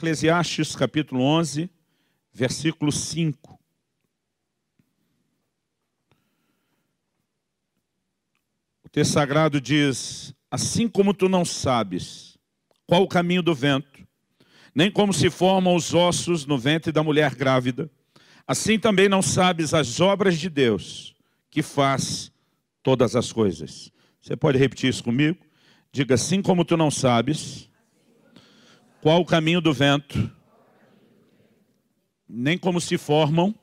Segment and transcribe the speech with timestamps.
[0.00, 1.68] Eclesiastes capítulo 11,
[2.32, 3.60] versículo 5.
[8.82, 12.38] O texto sagrado diz: Assim como tu não sabes
[12.86, 14.08] qual o caminho do vento,
[14.74, 17.90] nem como se formam os ossos no ventre da mulher grávida,
[18.46, 21.14] assim também não sabes as obras de Deus,
[21.50, 22.32] que faz
[22.82, 23.92] todas as coisas.
[24.18, 25.44] Você pode repetir isso comigo?
[25.92, 27.69] Diga assim como tu não sabes
[29.00, 30.30] qual o caminho do vento,
[32.28, 33.54] nem como se formam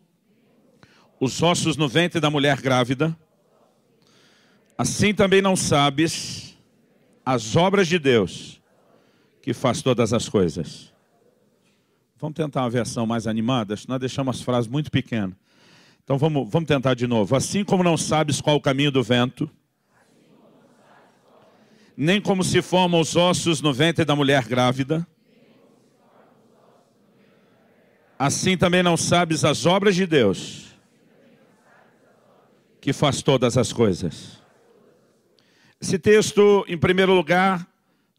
[1.19, 3.17] os ossos no ventre da mulher grávida,
[4.77, 6.57] assim também não sabes
[7.25, 8.61] as obras de Deus,
[9.41, 10.93] que faz todas as coisas.
[12.19, 15.35] Vamos tentar uma versão mais animada, nós deixamos as frases muito pequenas.
[16.03, 17.35] Então vamos, vamos tentar de novo.
[17.35, 19.49] Assim como não sabes qual o caminho do vento,
[21.95, 25.05] nem como se formam os ossos no ventre da mulher grávida,
[28.17, 30.65] assim também não sabes as obras de Deus,
[32.81, 34.37] que faz todas as coisas.
[35.79, 37.67] Esse texto, em primeiro lugar,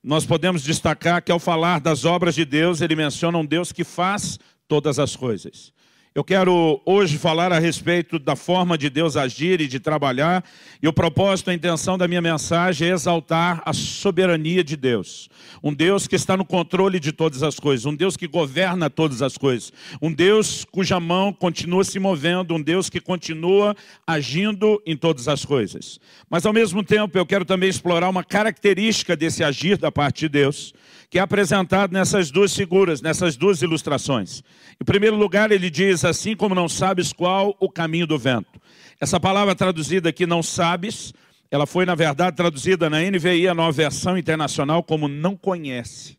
[0.03, 3.83] nós podemos destacar que ao falar das obras de Deus, ele menciona um Deus que
[3.83, 4.39] faz
[4.69, 5.73] todas as coisas.
[6.15, 10.43] Eu quero hoje falar a respeito da forma de Deus agir e de trabalhar,
[10.83, 15.29] e o propósito, a intenção da minha mensagem é exaltar a soberania de Deus.
[15.63, 19.21] Um Deus que está no controle de todas as coisas, um Deus que governa todas
[19.21, 19.71] as coisas,
[20.01, 25.45] um Deus cuja mão continua se movendo, um Deus que continua agindo em todas as
[25.45, 26.01] coisas.
[26.31, 30.31] Mas ao mesmo tempo eu quero também explorar uma característica desse agir da parte de
[30.31, 30.73] Deus,
[31.11, 34.43] que é apresentado nessas duas figuras, nessas duas ilustrações.
[34.81, 38.61] Em primeiro lugar, ele diz assim como não sabes qual o caminho do vento.
[39.01, 41.15] Essa palavra traduzida aqui, não sabes,
[41.51, 46.19] ela foi, na verdade, traduzida na NVI, a nova versão internacional, como não conhece.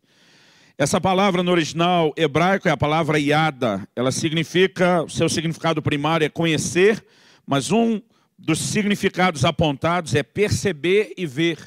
[0.76, 3.88] Essa palavra no original hebraico é a palavra iada.
[3.96, 7.06] Ela significa, o seu significado primário é conhecer,
[7.46, 8.02] mas um
[8.38, 11.60] dos significados apontados é perceber e ver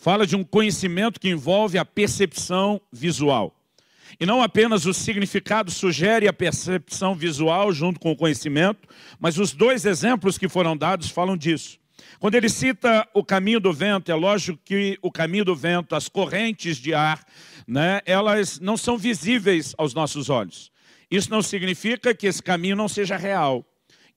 [0.00, 3.54] fala de um conhecimento que envolve a percepção visual.
[4.18, 8.88] E não apenas o significado sugere a percepção visual junto com o conhecimento,
[9.20, 11.78] mas os dois exemplos que foram dados falam disso.
[12.18, 16.08] Quando ele cita o caminho do vento, é lógico que o caminho do vento, as
[16.08, 17.22] correntes de ar,
[17.68, 20.72] né, elas não são visíveis aos nossos olhos.
[21.10, 23.69] Isso não significa que esse caminho não seja real.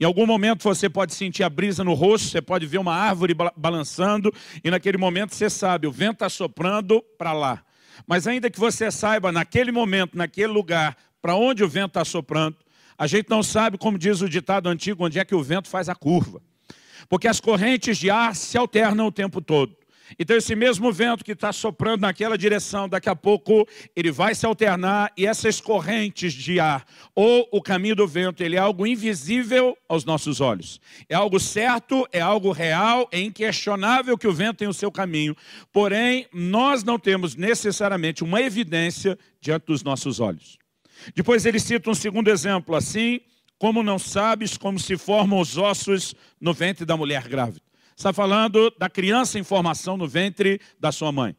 [0.03, 3.33] Em algum momento você pode sentir a brisa no rosto, você pode ver uma árvore
[3.55, 7.63] balançando, e naquele momento você sabe, o vento está soprando para lá.
[8.05, 12.57] Mas ainda que você saiba, naquele momento, naquele lugar, para onde o vento está soprando,
[12.97, 15.87] a gente não sabe, como diz o ditado antigo, onde é que o vento faz
[15.87, 16.41] a curva.
[17.07, 19.73] Porque as correntes de ar se alternam o tempo todo.
[20.17, 24.45] Então esse mesmo vento que está soprando naquela direção, daqui a pouco ele vai se
[24.45, 26.85] alternar e essas correntes de ar,
[27.15, 30.79] ou o caminho do vento, ele é algo invisível aos nossos olhos.
[31.09, 35.35] É algo certo, é algo real, é inquestionável que o vento tem o seu caminho.
[35.71, 40.57] Porém, nós não temos necessariamente uma evidência diante dos nossos olhos.
[41.15, 43.19] Depois ele cita um segundo exemplo, assim
[43.63, 47.61] como não sabes como se formam os ossos no ventre da mulher grávida.
[47.95, 51.35] Está falando da criança em formação no ventre da sua mãe.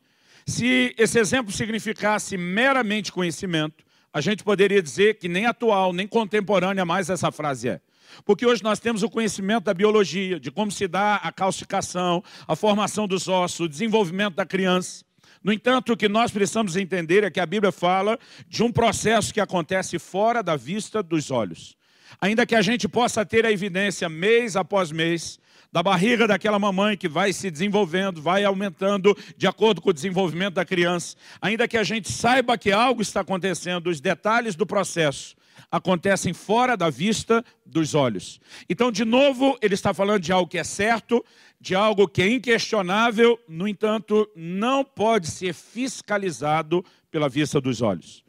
[0.46, 6.84] Se esse exemplo significasse meramente conhecimento, a gente poderia dizer que nem atual, nem contemporânea
[6.84, 7.80] mais essa frase é.
[8.24, 12.54] Porque hoje nós temos o conhecimento da biologia, de como se dá a calcificação, a
[12.54, 15.04] formação dos ossos, o desenvolvimento da criança.
[15.42, 19.34] No entanto, o que nós precisamos entender é que a Bíblia fala de um processo
[19.34, 21.76] que acontece fora da vista dos olhos.
[22.20, 25.38] Ainda que a gente possa ter a evidência mês após mês
[25.74, 30.54] da barriga daquela mamãe que vai se desenvolvendo, vai aumentando de acordo com o desenvolvimento
[30.54, 31.16] da criança.
[31.42, 35.34] Ainda que a gente saiba que algo está acontecendo, os detalhes do processo
[35.72, 38.40] acontecem fora da vista dos olhos.
[38.70, 41.24] Então, de novo, ele está falando de algo que é certo,
[41.60, 48.22] de algo que é inquestionável, no entanto, não pode ser fiscalizado pela vista dos olhos.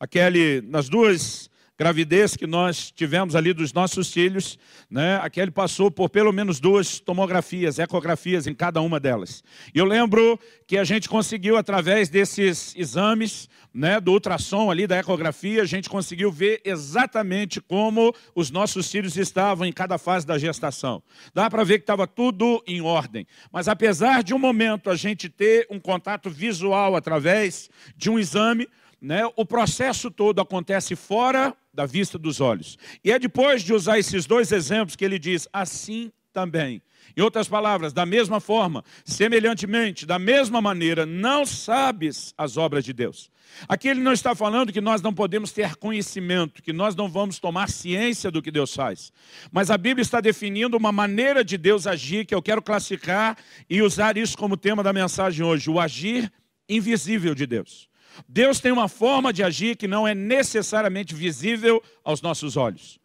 [0.00, 4.58] Aquele, nas duas gravidez que nós tivemos ali dos nossos filhos,
[4.90, 5.16] né?
[5.22, 9.44] Aquele passou por pelo menos duas tomografias, ecografias em cada uma delas.
[9.74, 14.98] E eu lembro que a gente conseguiu, através desses exames, né, do ultrassom ali, da
[14.98, 20.38] ecografia, a gente conseguiu ver exatamente como os nossos filhos estavam em cada fase da
[20.38, 21.02] gestação.
[21.34, 23.26] Dá para ver que estava tudo em ordem.
[23.52, 28.66] Mas apesar de um momento a gente ter um contato visual através de um exame,
[29.00, 32.78] né, o processo todo acontece fora da vista dos olhos.
[33.04, 36.82] E é depois de usar esses dois exemplos que ele diz, assim também.
[37.16, 42.92] Em outras palavras, da mesma forma, semelhantemente, da mesma maneira, não sabes as obras de
[42.92, 43.30] Deus.
[43.68, 47.38] Aqui ele não está falando que nós não podemos ter conhecimento, que nós não vamos
[47.38, 49.12] tomar ciência do que Deus faz.
[49.50, 53.38] Mas a Bíblia está definindo uma maneira de Deus agir que eu quero classificar
[53.70, 56.30] e usar isso como tema da mensagem hoje, o agir
[56.68, 57.88] invisível de Deus.
[58.28, 62.98] Deus tem uma forma de agir que não é necessariamente visível aos nossos olhos.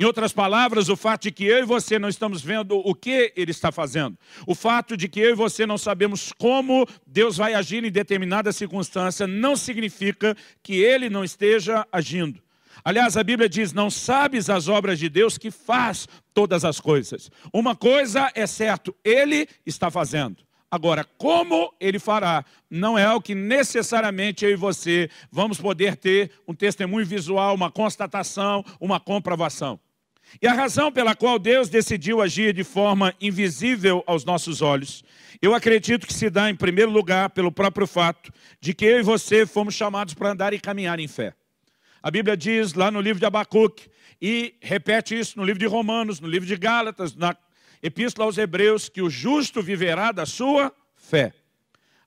[0.00, 3.32] Em outras palavras, o fato de que eu e você não estamos vendo o que
[3.34, 4.16] Ele está fazendo,
[4.46, 8.52] o fato de que eu e você não sabemos como Deus vai agir em determinada
[8.52, 12.40] circunstância, não significa que Ele não esteja agindo.
[12.84, 17.28] Aliás, a Bíblia diz, não sabes as obras de Deus que faz todas as coisas.
[17.52, 20.47] Uma coisa é certo, Ele está fazendo.
[20.70, 26.30] Agora, como ele fará, não é o que necessariamente eu e você vamos poder ter
[26.46, 29.80] um testemunho visual, uma constatação, uma comprovação.
[30.42, 35.02] E a razão pela qual Deus decidiu agir de forma invisível aos nossos olhos,
[35.40, 38.30] eu acredito que se dá em primeiro lugar pelo próprio fato
[38.60, 41.32] de que eu e você fomos chamados para andar e caminhar em fé.
[42.02, 43.88] A Bíblia diz lá no livro de Abacuque,
[44.20, 47.36] e repete isso no livro de Romanos, no livro de Gálatas, na
[47.82, 51.32] Epístola aos Hebreus, que o justo viverá da sua fé.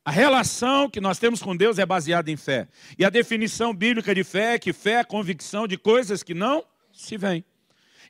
[0.03, 2.67] A relação que nós temos com Deus é baseada em fé.
[2.97, 6.65] E a definição bíblica de fé é que fé é convicção de coisas que não
[6.91, 7.45] se veem.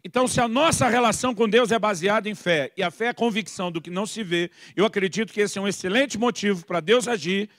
[0.04, 3.14] Então, se a nossa relação com Deus é baseada em fé, e a fé é
[3.14, 6.80] convicção do que não se vê, eu acredito que esse é um excelente motivo para
[6.80, 7.50] Deus agir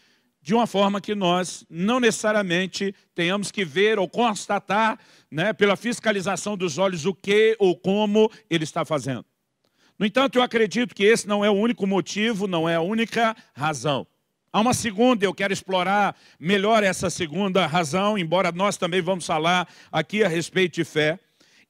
[0.42, 4.98] de uma forma que nós não necessariamente tenhamos que ver ou constatar,
[5.30, 9.24] né, pela fiscalização dos olhos, o que ou como Ele está fazendo.
[10.02, 13.36] No entanto, eu acredito que esse não é o único motivo, não é a única
[13.54, 14.04] razão.
[14.52, 19.68] Há uma segunda, eu quero explorar melhor essa segunda razão, embora nós também vamos falar
[19.92, 21.20] aqui a respeito de fé.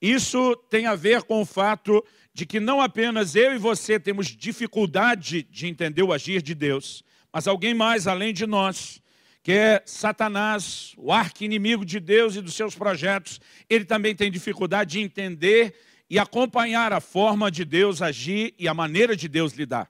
[0.00, 2.02] Isso tem a ver com o fato
[2.32, 7.04] de que não apenas eu e você temos dificuldade de entender o agir de Deus,
[7.30, 9.02] mas alguém mais além de nós,
[9.42, 14.92] que é Satanás, o arqui-inimigo de Deus e dos seus projetos, ele também tem dificuldade
[14.92, 15.74] de entender
[16.12, 19.88] e acompanhar a forma de Deus agir e a maneira de Deus lidar.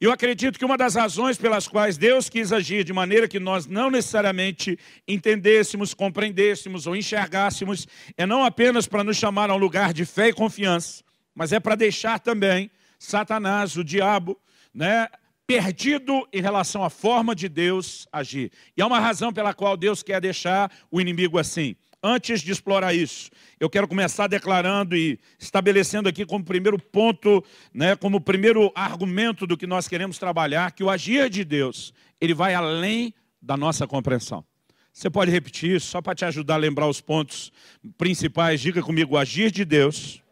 [0.00, 3.66] Eu acredito que uma das razões pelas quais Deus quis agir de maneira que nós
[3.66, 4.78] não necessariamente
[5.08, 7.84] entendêssemos, compreendêssemos ou enxergássemos,
[8.16, 11.02] é não apenas para nos chamar a um lugar de fé e confiança,
[11.34, 14.40] mas é para deixar também Satanás, o diabo,
[14.72, 15.08] né,
[15.48, 18.52] perdido em relação à forma de Deus agir.
[18.76, 21.74] E há uma razão pela qual Deus quer deixar o inimigo assim.
[22.02, 27.96] Antes de explorar isso, eu quero começar declarando e estabelecendo aqui como primeiro ponto, né,
[27.96, 32.54] como primeiro argumento do que nós queremos trabalhar, que o agir de Deus, ele vai
[32.54, 34.44] além da nossa compreensão.
[34.92, 37.52] Você pode repetir isso, só para te ajudar a lembrar os pontos
[37.98, 38.60] principais.
[38.60, 40.22] Diga comigo, o agir de Deus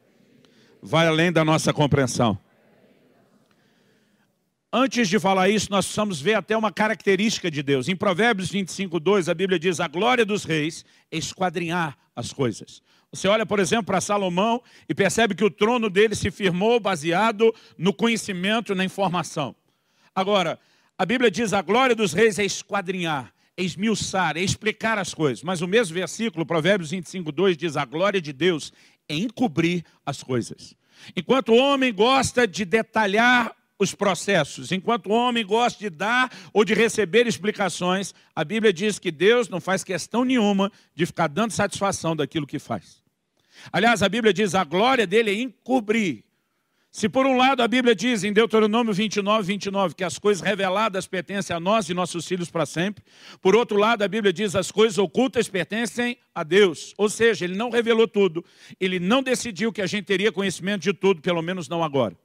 [0.82, 2.38] vai além da nossa compreensão.
[4.76, 7.88] Antes de falar isso, nós precisamos ver até uma característica de Deus.
[7.88, 12.82] Em Provérbios 25, 2, a Bíblia diz, a glória dos reis é esquadrinhar as coisas.
[13.12, 17.54] Você olha, por exemplo, para Salomão e percebe que o trono dele se firmou baseado
[17.78, 19.54] no conhecimento, na informação.
[20.12, 20.58] Agora,
[20.98, 25.44] a Bíblia diz, a glória dos reis é esquadrinhar, é esmiuçar, é explicar as coisas.
[25.44, 28.72] Mas o mesmo versículo, Provérbios 25, 2, diz, a glória de Deus
[29.08, 30.74] é encobrir as coisas.
[31.16, 34.72] Enquanto o homem gosta de detalhar os processos.
[34.72, 39.48] Enquanto o homem gosta de dar ou de receber explicações, a Bíblia diz que Deus
[39.48, 43.02] não faz questão nenhuma de ficar dando satisfação daquilo que faz.
[43.72, 46.24] Aliás, a Bíblia diz a glória dele é encobrir.
[46.90, 51.08] Se por um lado a Bíblia diz em Deuteronômio 29, 29, que as coisas reveladas
[51.08, 53.02] pertencem a nós e nossos filhos para sempre,
[53.42, 56.94] por outro lado a Bíblia diz as coisas ocultas pertencem a Deus.
[56.96, 58.44] Ou seja, ele não revelou tudo,
[58.78, 62.16] ele não decidiu que a gente teria conhecimento de tudo, pelo menos não agora.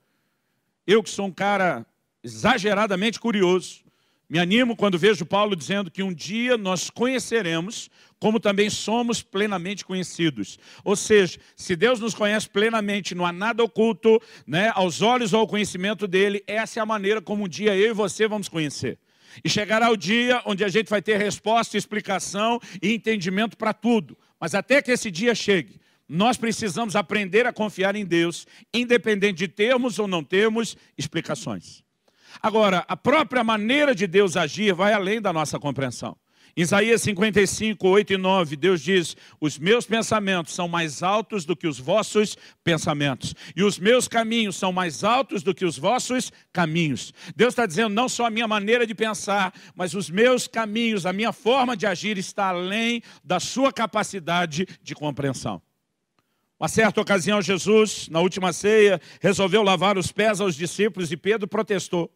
[0.90, 1.86] Eu que sou um cara
[2.24, 3.82] exageradamente curioso,
[4.28, 9.86] me animo quando vejo Paulo dizendo que um dia nós conheceremos como também somos plenamente
[9.86, 10.58] conhecidos.
[10.84, 15.42] Ou seja, se Deus nos conhece plenamente, não há nada oculto, né, aos olhos ou
[15.42, 18.98] ao conhecimento dele, essa é a maneira como um dia eu e você vamos conhecer.
[19.44, 24.18] E chegará o dia onde a gente vai ter resposta, explicação e entendimento para tudo.
[24.40, 29.48] Mas até que esse dia chegue, nós precisamos aprender a confiar em Deus, independente de
[29.48, 31.84] termos ou não termos explicações.
[32.42, 36.18] Agora, a própria maneira de Deus agir vai além da nossa compreensão.
[36.58, 41.68] Isaías 55, 8 e 9, Deus diz, os meus pensamentos são mais altos do que
[41.68, 47.14] os vossos pensamentos, e os meus caminhos são mais altos do que os vossos caminhos.
[47.36, 51.14] Deus está dizendo, não só a minha maneira de pensar, mas os meus caminhos, a
[51.14, 55.62] minha forma de agir está além da sua capacidade de compreensão.
[56.60, 61.48] Uma certa ocasião, Jesus, na última ceia, resolveu lavar os pés aos discípulos e Pedro
[61.48, 62.12] protestou,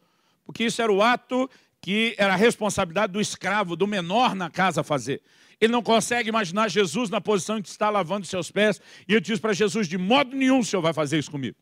[0.46, 4.84] porque isso era o ato que era a responsabilidade do escravo, do menor na casa
[4.84, 5.22] fazer.
[5.62, 9.22] Ele não consegue imaginar Jesus na posição em que está lavando seus pés, e ele
[9.22, 11.56] diz para Jesus: de modo nenhum o Senhor vai fazer isso comigo.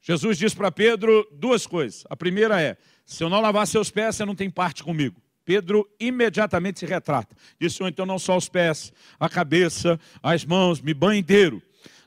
[0.00, 2.04] Jesus diz para Pedro duas coisas.
[2.08, 5.20] A primeira é: se eu não lavar seus pés, você não tem parte comigo.
[5.44, 7.36] Pedro imediatamente se retrata.
[7.68, 11.60] Senhor, então não só os pés, a cabeça, as mãos, me banho inteiro.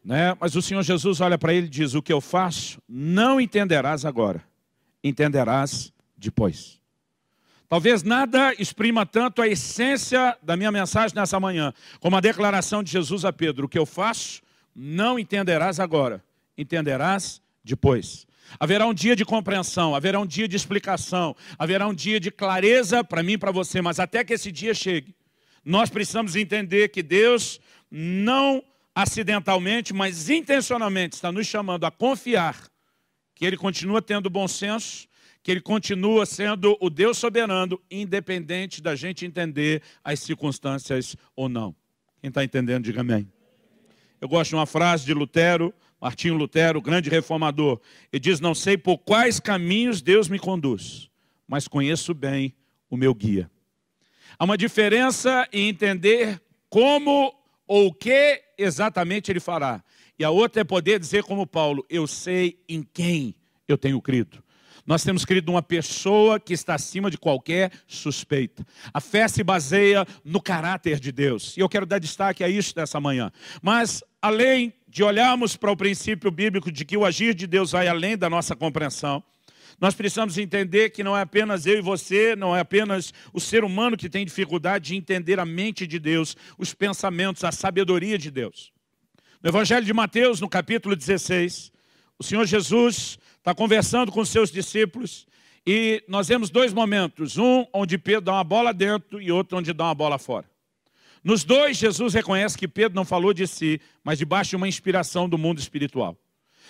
[0.04, 0.36] Né?
[0.40, 4.04] Mas o Senhor Jesus olha para ele e diz: O que eu faço não entenderás
[4.04, 4.44] agora,
[5.04, 6.82] entenderás depois.
[7.70, 12.92] Talvez nada exprima tanto a essência da minha mensagem nessa manhã, como a declaração de
[12.92, 14.42] Jesus a Pedro: O que eu faço
[14.76, 16.24] não entenderás agora,
[16.58, 18.28] entenderás depois.
[18.60, 23.04] Haverá um dia de compreensão, haverá um dia de explicação, haverá um dia de clareza
[23.04, 25.16] para mim e para você, mas até que esse dia chegue,
[25.64, 28.64] nós precisamos entender que Deus não
[28.96, 32.68] acidentalmente, mas intencionalmente está nos chamando a confiar
[33.36, 35.08] que Ele continua tendo bom senso,
[35.42, 41.76] que Ele continua sendo o Deus soberano, independente da gente entender as circunstâncias ou não.
[42.22, 43.30] Quem está entendendo, diga amém.
[44.22, 47.82] Eu gosto de uma frase de Lutero, Martinho Lutero, grande reformador.
[48.12, 51.10] Ele diz: Não sei por quais caminhos Deus me conduz,
[51.48, 52.56] mas conheço bem
[52.90, 53.50] o meu guia.
[54.38, 57.34] Há uma diferença em entender como
[57.68, 59.84] ou o que exatamente ele fará.
[60.18, 63.36] E a outra é poder dizer como Paulo, eu sei em quem
[63.68, 64.44] eu tenho crido.
[64.86, 68.66] Nós temos crido numa pessoa que está acima de qualquer suspeita.
[68.94, 71.56] A fé se baseia no caráter de Deus.
[71.56, 73.32] E eu quero dar destaque a isso nessa manhã.
[73.62, 77.88] Mas, além de olharmos para o princípio bíblico de que o agir de Deus vai
[77.88, 79.24] além da nossa compreensão,
[79.84, 83.66] nós precisamos entender que não é apenas eu e você, não é apenas o ser
[83.66, 88.32] humano que tem dificuldade de entender a mente de Deus, os pensamentos, a sabedoria de
[88.32, 88.72] Deus.
[89.44, 91.70] No Evangelho de Mateus, no capítulo 16,
[92.18, 95.28] o Senhor Jesus está conversando com seus discípulos
[95.68, 99.74] e nós vemos dois momentos, um onde Pedro dá uma bola dentro e outro onde
[99.74, 100.50] dá uma bola fora.
[101.22, 105.28] Nos dois, Jesus reconhece que Pedro não falou de si, mas debaixo de uma inspiração
[105.28, 106.18] do mundo espiritual.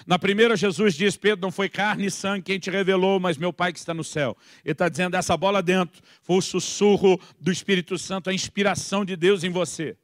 [0.06, 3.54] Na primeira, Jesus diz: Pedro, não foi carne e sangue quem te revelou, mas meu
[3.54, 4.36] Pai que está no céu.
[4.64, 9.16] Ele está dizendo: essa bola dentro foi o sussurro do Espírito Santo, a inspiração de
[9.16, 9.96] Deus em você.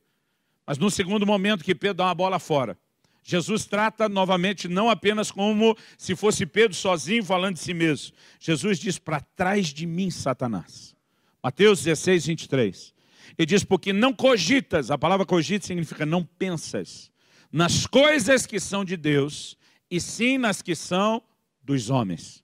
[0.65, 2.77] Mas no segundo momento que Pedro dá uma bola fora,
[3.23, 8.15] Jesus trata novamente não apenas como se fosse Pedro sozinho falando de si mesmo.
[8.39, 10.95] Jesus diz: para trás de mim, Satanás.
[11.43, 12.93] Mateus 16, 23.
[13.37, 17.11] Ele diz: porque não cogitas, a palavra cogita significa não pensas,
[17.51, 19.57] nas coisas que são de Deus,
[19.89, 21.21] e sim nas que são
[21.63, 22.43] dos homens.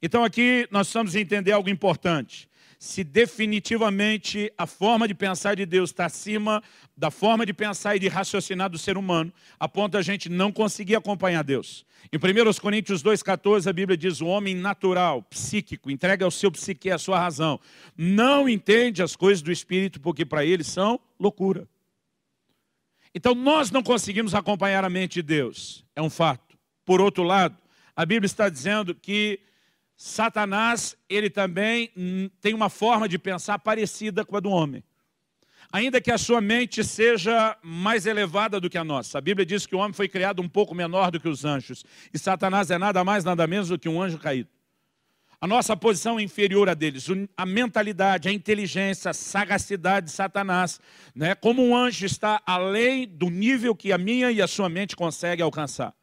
[0.00, 2.48] Então aqui nós precisamos entender algo importante.
[2.78, 6.60] Se definitivamente a forma de pensar de Deus está acima
[6.96, 10.50] da forma de pensar e de raciocinar do ser humano, a ponto a gente não
[10.50, 11.86] conseguir acompanhar Deus.
[12.12, 16.90] Em 1 Coríntios 2,14 a Bíblia diz: o homem natural, psíquico, entrega ao seu psique
[16.90, 17.60] a sua razão,
[17.96, 21.68] não entende as coisas do Espírito, porque para ele são loucura.
[23.14, 26.51] Então nós não conseguimos acompanhar a mente de Deus, é um fato.
[26.84, 27.56] Por outro lado,
[27.94, 29.40] a Bíblia está dizendo que
[29.96, 34.82] Satanás, ele também hum, tem uma forma de pensar parecida com a do homem.
[35.72, 39.18] Ainda que a sua mente seja mais elevada do que a nossa.
[39.18, 41.84] A Bíblia diz que o homem foi criado um pouco menor do que os anjos.
[42.12, 44.50] E Satanás é nada mais, nada menos do que um anjo caído.
[45.40, 47.06] A nossa posição é inferior a deles.
[47.36, 50.80] A mentalidade, a inteligência, a sagacidade de Satanás.
[51.14, 51.34] Né?
[51.34, 55.42] Como um anjo está além do nível que a minha e a sua mente consegue
[55.42, 55.94] alcançar.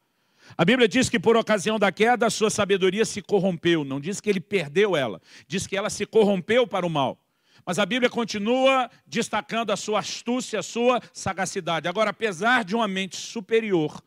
[0.58, 3.84] A Bíblia diz que por ocasião da queda a sua sabedoria se corrompeu.
[3.84, 7.18] Não diz que ele perdeu ela, diz que ela se corrompeu para o mal.
[7.66, 11.88] Mas a Bíblia continua destacando a sua astúcia, a sua sagacidade.
[11.88, 14.02] Agora, apesar de uma mente superior,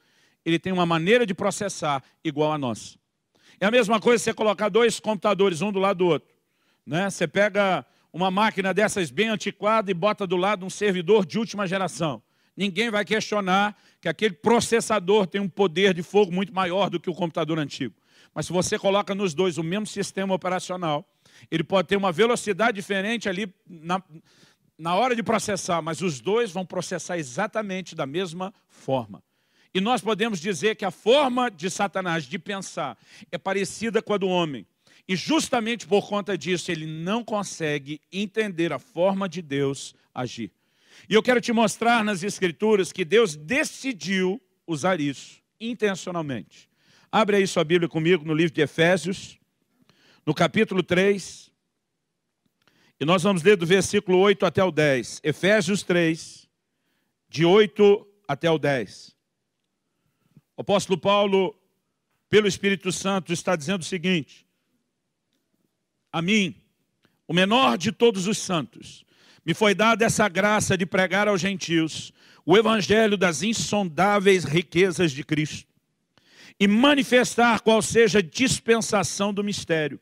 [0.45, 2.99] ele tem uma maneira de processar igual a nós.
[3.61, 6.29] É a mesma coisa você colocar dois computadores, um do lado do outro.
[6.85, 7.09] Né?
[7.09, 11.67] Você pega uma máquina dessas bem antiquada e bota do lado um servidor de última
[11.67, 12.23] geração.
[12.57, 17.09] Ninguém vai questionar que aquele processador tem um poder de fogo muito maior do que
[17.09, 17.95] o computador antigo.
[18.35, 21.07] Mas se você coloca nos dois o mesmo sistema operacional,
[21.51, 24.03] ele pode ter uma velocidade diferente ali na,
[24.79, 29.23] na hora de processar, mas os dois vão processar exatamente da mesma forma.
[29.75, 32.99] E nós podemos dizer que a forma de Satanás de pensar
[33.31, 34.67] é parecida com a do homem.
[35.09, 40.53] E justamente por conta disso, ele não consegue entender a forma de Deus agir.
[41.09, 46.69] E eu quero te mostrar nas Escrituras que Deus decidiu usar isso intencionalmente.
[47.11, 49.39] Abre aí sua Bíblia comigo no livro de Efésios,
[50.25, 51.51] no capítulo 3.
[52.99, 55.21] E nós vamos ler do versículo 8 até o 10.
[55.23, 56.49] Efésios 3,
[57.29, 59.15] de 8 até o 10.
[60.57, 61.55] O apóstolo Paulo,
[62.29, 64.47] pelo Espírito Santo, está dizendo o seguinte:
[66.13, 66.55] A mim,
[67.27, 69.05] o menor de todos os santos,
[69.45, 72.13] me foi dada essa graça de pregar aos gentios
[72.45, 75.73] o evangelho das insondáveis riquezas de Cristo
[76.59, 80.01] e manifestar qual seja a dispensação do mistério.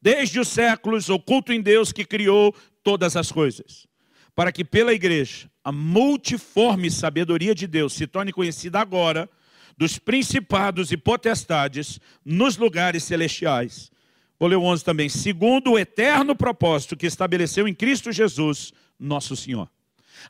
[0.00, 3.86] Desde os séculos, oculto em Deus que criou todas as coisas,
[4.34, 9.28] para que pela igreja a multiforme sabedoria de Deus se torne conhecida agora
[9.76, 13.90] dos principados e potestades nos lugares celestiais.
[14.38, 15.08] Vou ler o 11 também.
[15.08, 19.68] Segundo o eterno propósito que estabeleceu em Cristo Jesus, nosso Senhor.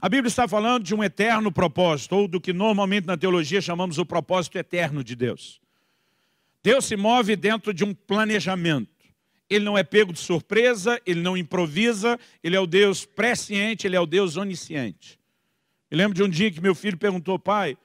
[0.01, 3.99] A Bíblia está falando de um eterno propósito, ou do que normalmente na teologia chamamos
[3.99, 5.61] o propósito eterno de Deus.
[6.63, 8.89] Deus se move dentro de um planejamento.
[9.49, 13.95] Ele não é pego de surpresa, ele não improvisa, ele é o Deus presciente, ele
[13.95, 15.19] é o Deus onisciente.
[15.91, 17.77] Me lembro de um dia que meu filho perguntou, pai,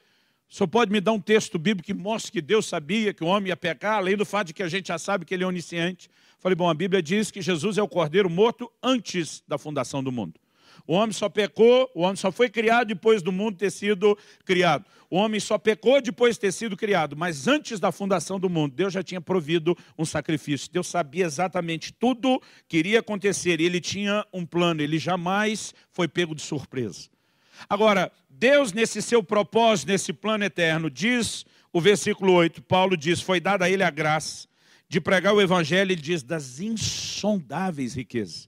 [0.55, 3.49] senhor pode me dar um texto bíblico que mostre que Deus sabia que o homem
[3.49, 6.09] ia pecar, além do fato de que a gente já sabe que ele é onisciente?
[6.39, 10.11] Falei, bom, a Bíblia diz que Jesus é o cordeiro morto antes da fundação do
[10.11, 10.39] mundo.
[10.87, 14.85] O homem só pecou, o homem só foi criado depois do mundo ter sido criado.
[15.09, 18.73] O homem só pecou depois de ter sido criado, mas antes da fundação do mundo,
[18.75, 20.71] Deus já tinha provido um sacrifício.
[20.71, 26.33] Deus sabia exatamente tudo que iria acontecer, ele tinha um plano, ele jamais foi pego
[26.33, 27.09] de surpresa.
[27.67, 33.37] Agora, Deus, nesse seu propósito, nesse plano eterno, diz o versículo 8, Paulo diz: Foi
[33.37, 34.47] dada a ele a graça
[34.87, 38.47] de pregar o evangelho, ele diz, das insondáveis riquezas.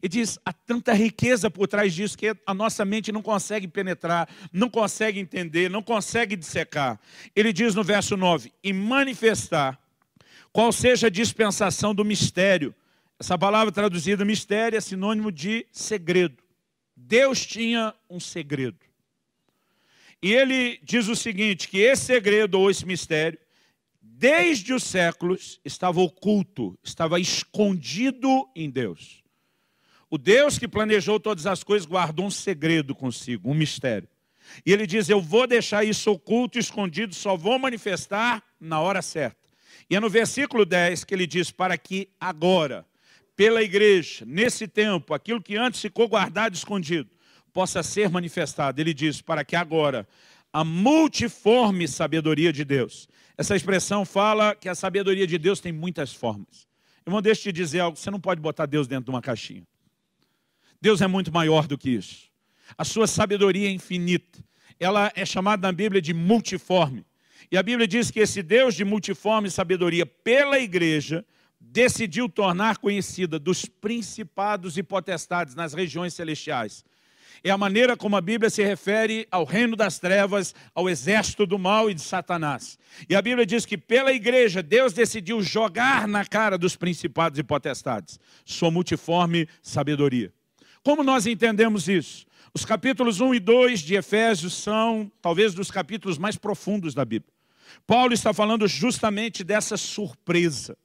[0.00, 4.28] E diz, há tanta riqueza por trás disso que a nossa mente não consegue penetrar,
[4.52, 6.98] não consegue entender, não consegue dissecar.
[7.34, 9.76] Ele diz no verso 9, e manifestar
[10.52, 12.72] qual seja a dispensação do mistério.
[13.18, 16.42] Essa palavra traduzida mistério é sinônimo de segredo.
[16.96, 18.91] Deus tinha um segredo.
[20.22, 23.38] E ele diz o seguinte, que esse segredo ou esse mistério
[24.22, 29.20] desde os séculos, estava oculto, estava escondido em Deus.
[30.08, 34.08] O Deus que planejou todas as coisas guardou um segredo consigo, um mistério.
[34.64, 39.48] E ele diz: Eu vou deixar isso oculto, escondido, só vou manifestar na hora certa.
[39.90, 42.86] E é no versículo 10 que ele diz: Para que agora,
[43.34, 47.10] pela igreja, nesse tempo, aquilo que antes ficou guardado, escondido,
[47.52, 48.80] possa ser manifestado.
[48.80, 50.06] Ele diz: Para que agora
[50.52, 56.12] a multiforme sabedoria de Deus essa expressão fala que a sabedoria de Deus tem muitas
[56.12, 56.68] formas.
[57.06, 59.66] Irmão, deixa eu te dizer algo, você não pode botar Deus dentro de uma caixinha.
[60.80, 62.30] Deus é muito maior do que isso.
[62.76, 64.38] A sua sabedoria é infinita.
[64.78, 67.04] Ela é chamada na Bíblia de multiforme.
[67.50, 71.24] E a Bíblia diz que esse Deus de multiforme sabedoria pela igreja
[71.60, 76.84] decidiu tornar conhecida dos principados e potestades nas regiões celestiais
[77.44, 81.58] é a maneira como a Bíblia se refere ao reino das trevas, ao exército do
[81.58, 82.78] mal e de Satanás.
[83.08, 87.42] E a Bíblia diz que pela igreja Deus decidiu jogar na cara dos principados e
[87.42, 90.32] potestades sua multiforme sabedoria.
[90.82, 92.26] Como nós entendemos isso?
[92.54, 97.32] Os capítulos 1 e 2 de Efésios são talvez dos capítulos mais profundos da Bíblia.
[97.86, 100.76] Paulo está falando justamente dessa surpresa.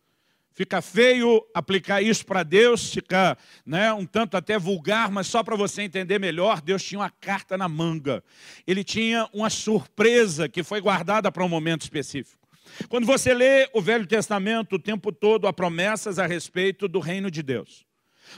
[0.58, 5.56] Fica feio aplicar isso para Deus, fica né, um tanto até vulgar, mas só para
[5.56, 8.24] você entender melhor, Deus tinha uma carta na manga.
[8.66, 12.42] Ele tinha uma surpresa que foi guardada para um momento específico.
[12.90, 17.30] Quando você lê o Velho Testamento o tempo todo, há promessas a respeito do reino
[17.30, 17.86] de Deus.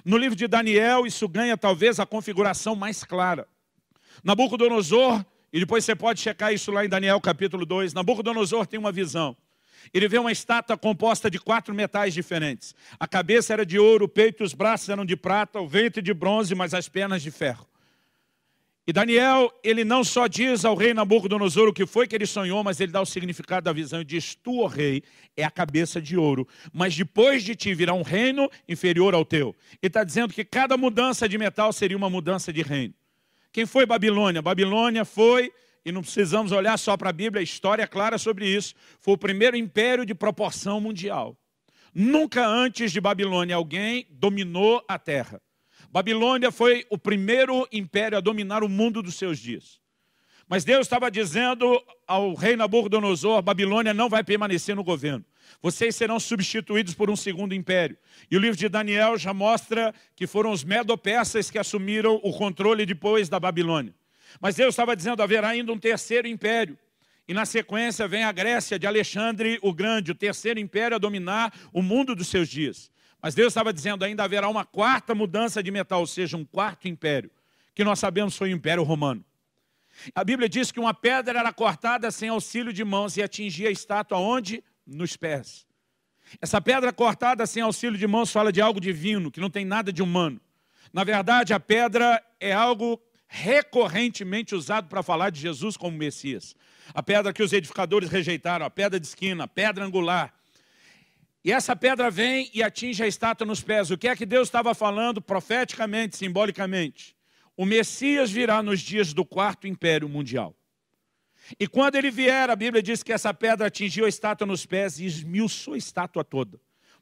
[0.03, 3.47] No livro de Daniel, isso ganha talvez a configuração mais clara.
[4.21, 8.91] Nabucodonosor, e depois você pode checar isso lá em Daniel capítulo 2, Nabucodonosor tem uma
[8.91, 9.37] visão.
[9.93, 12.75] Ele vê uma estátua composta de quatro metais diferentes.
[12.99, 16.01] A cabeça era de ouro, o peito e os braços eram de prata, o ventre
[16.01, 17.67] de bronze, mas as pernas de ferro.
[18.89, 22.63] E Daniel, ele não só diz ao rei Nabucodonosor o que foi que ele sonhou,
[22.63, 25.03] mas ele dá o significado da visão e diz: Tu, ó rei,
[25.37, 29.55] é a cabeça de ouro, mas depois de ti virá um reino inferior ao teu.
[29.79, 32.95] Ele está dizendo que cada mudança de metal seria uma mudança de reino.
[33.51, 34.41] Quem foi Babilônia?
[34.41, 35.51] Babilônia foi
[35.85, 39.13] e não precisamos olhar só para a Bíblia, a história é clara sobre isso, foi
[39.13, 41.37] o primeiro império de proporção mundial.
[41.93, 45.41] Nunca antes de Babilônia alguém dominou a terra.
[45.91, 49.79] Babilônia foi o primeiro império a dominar o mundo dos seus dias.
[50.47, 55.23] Mas Deus estava dizendo ao rei Nabucodonosor, Babilônia não vai permanecer no governo.
[55.61, 57.97] Vocês serão substituídos por um segundo império.
[58.29, 62.85] E o livro de Daniel já mostra que foram os medo-persas que assumiram o controle
[62.85, 63.93] depois da Babilônia.
[64.39, 66.77] Mas Deus estava dizendo, haverá ainda um terceiro império.
[67.27, 71.53] E na sequência vem a Grécia de Alexandre o Grande, o terceiro império a dominar
[71.71, 72.91] o mundo dos seus dias.
[73.21, 76.87] Mas Deus estava dizendo, ainda haverá uma quarta mudança de metal, ou seja, um quarto
[76.87, 77.29] império,
[77.75, 79.23] que nós sabemos foi o Império Romano.
[80.15, 83.71] A Bíblia diz que uma pedra era cortada sem auxílio de mãos e atingia a
[83.71, 84.63] estátua onde?
[84.87, 85.67] Nos pés.
[86.41, 89.91] Essa pedra cortada sem auxílio de mãos fala de algo divino, que não tem nada
[89.91, 90.39] de humano.
[90.93, 96.55] Na verdade, a pedra é algo recorrentemente usado para falar de Jesus como Messias.
[96.93, 100.33] A pedra que os edificadores rejeitaram, a pedra de esquina, a pedra angular.
[101.45, 103.91] E essa pedra vem e atinge a estátua nos pés.
[103.91, 107.15] O que é que Deus estava falando profeticamente, simbolicamente?
[107.55, 110.55] O Messias virá nos dias do quarto império mundial.
[111.59, 114.99] E quando ele vier, a Bíblia diz que essa pedra atingiu a estátua nos pés
[114.99, 116.59] e esmiuçou a estátua toda.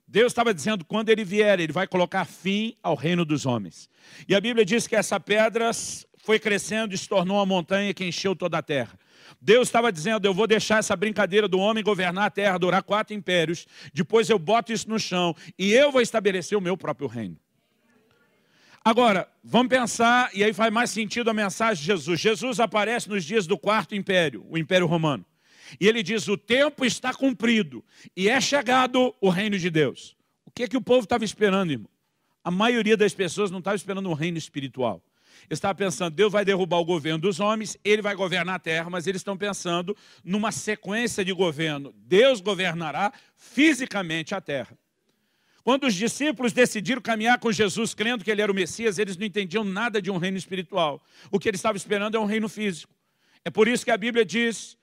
[0.07, 3.89] Deus estava dizendo, quando ele vier, ele vai colocar fim ao reino dos homens.
[4.27, 5.71] E a Bíblia diz que essa pedra
[6.27, 8.99] foi crescendo e se tornou uma montanha que encheu toda a terra.
[9.39, 13.15] Deus estava dizendo, eu vou deixar essa brincadeira do homem governar a terra, durar quatro
[13.15, 17.37] impérios, depois eu boto isso no chão e eu vou estabelecer o meu próprio reino.
[18.83, 22.19] Agora, vamos pensar, e aí faz mais sentido a mensagem de Jesus.
[22.19, 25.25] Jesus aparece nos dias do quarto império, o Império Romano.
[25.79, 27.81] E ele diz, o tempo está cumprido
[28.17, 30.17] e é chegado o reino de Deus.
[30.43, 31.89] O que é que o povo estava esperando, irmão?
[32.43, 35.01] A maioria das pessoas não estava esperando um reino espiritual.
[35.49, 39.07] Estava pensando, Deus vai derrubar o governo dos homens, ele vai governar a terra, mas
[39.07, 41.93] eles estão pensando numa sequência de governo.
[41.95, 44.77] Deus governará fisicamente a terra.
[45.63, 49.25] Quando os discípulos decidiram caminhar com Jesus, crendo que ele era o Messias, eles não
[49.25, 51.01] entendiam nada de um reino espiritual.
[51.31, 52.93] O que eles estavam esperando é um reino físico.
[53.43, 54.77] É por isso que a Bíblia diz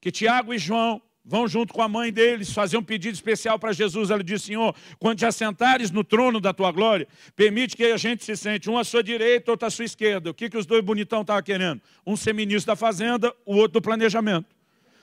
[0.00, 3.72] que Tiago e João vão junto com a mãe deles fazer um pedido especial para
[3.72, 4.10] Jesus.
[4.10, 7.06] Ela diz, Senhor, quando te assentares no trono da tua glória,
[7.36, 10.30] permite que a gente se sente um à sua direita, outro à sua esquerda.
[10.30, 11.80] O que, que os dois bonitão estavam querendo?
[12.06, 14.46] Um ser ministro da fazenda, o outro do planejamento.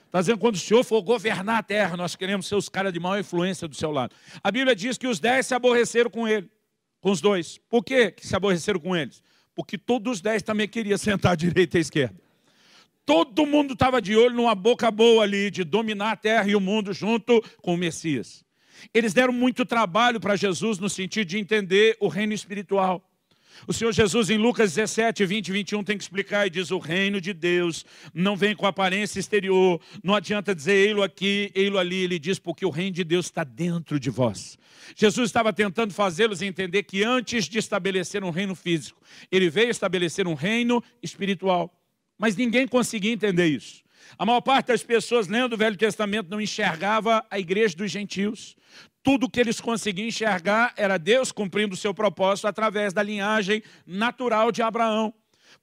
[0.05, 2.99] Está dizendo, quando o Senhor for governar a terra, nós queremos ser os caras de
[2.99, 4.15] maior influência do seu lado.
[4.43, 6.49] A Bíblia diz que os dez se aborreceram com ele,
[6.99, 7.59] com os dois.
[7.69, 9.21] Por que se aborreceram com eles?
[9.53, 12.28] Porque todos os dez também queriam sentar à direita e à esquerda.
[13.09, 16.59] Todo mundo estava de olho numa boca boa ali, de dominar a terra e o
[16.59, 18.45] mundo junto com o Messias.
[18.93, 23.03] Eles deram muito trabalho para Jesus no sentido de entender o reino espiritual.
[23.65, 26.77] O Senhor Jesus, em Lucas 17, 20 e 21, tem que explicar e diz: O
[26.77, 32.03] reino de Deus não vem com aparência exterior, não adianta dizer ei-lo aqui, ei-lo ali.
[32.03, 34.55] Ele diz: Porque o reino de Deus está dentro de vós.
[34.95, 40.27] Jesus estava tentando fazê-los entender que antes de estabelecer um reino físico, ele veio estabelecer
[40.27, 41.73] um reino espiritual.
[42.19, 43.81] Mas ninguém conseguia entender isso.
[44.17, 48.55] A maior parte das pessoas lendo o Velho Testamento não enxergava a igreja dos gentios.
[49.01, 54.51] Tudo que eles conseguiam enxergar era Deus cumprindo o seu propósito através da linhagem natural
[54.51, 55.13] de Abraão.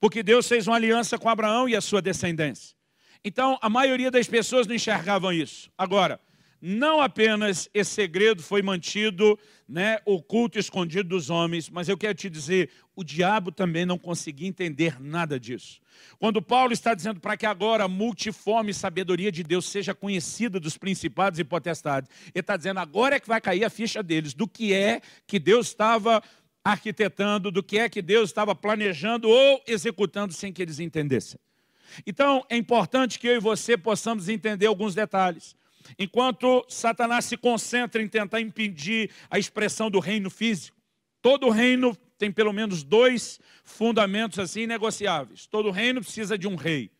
[0.00, 2.74] Porque Deus fez uma aliança com Abraão e a sua descendência.
[3.22, 5.70] Então, a maioria das pessoas não enxergavam isso.
[5.76, 6.20] Agora,
[6.60, 9.38] não apenas esse segredo foi mantido,
[9.68, 14.48] né, oculto, escondido dos homens, mas eu quero te dizer, o diabo também não conseguia
[14.48, 15.80] entender nada disso.
[16.18, 20.76] Quando Paulo está dizendo para que agora a multiforme sabedoria de Deus seja conhecida dos
[20.76, 24.48] principados e potestades, ele está dizendo agora é que vai cair a ficha deles, do
[24.48, 26.22] que é que Deus estava
[26.64, 31.38] arquitetando, do que é que Deus estava planejando ou executando sem que eles entendessem.
[32.04, 35.54] Então, é importante que eu e você possamos entender alguns detalhes.
[35.98, 40.76] Enquanto Satanás se concentra em tentar impedir a expressão do reino físico,
[41.20, 45.46] todo reino tem pelo menos dois fundamentos assim negociáveis.
[45.46, 46.90] Todo reino precisa de um rei.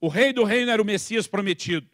[0.00, 1.86] O rei do reino era o Messias prometido,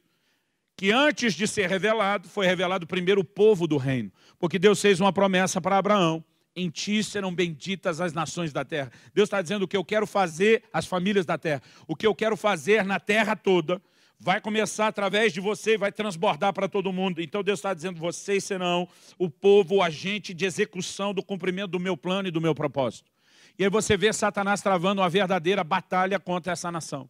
[0.75, 4.99] que antes de ser revelado, foi revelado primeiro o povo do reino, porque Deus fez
[4.99, 6.25] uma promessa para Abraão.
[6.57, 8.91] Em ti serão benditas as nações da terra.
[9.15, 12.15] Deus está dizendo o que eu quero fazer às famílias da terra, o que eu
[12.15, 13.81] quero fazer na terra toda,
[14.19, 17.21] vai começar através de você e vai transbordar para todo mundo.
[17.21, 21.81] Então Deus está dizendo, vocês serão o povo, o agente de execução do cumprimento do
[21.81, 23.11] meu plano e do meu propósito.
[23.59, 27.09] E aí você vê Satanás travando uma verdadeira batalha contra essa nação.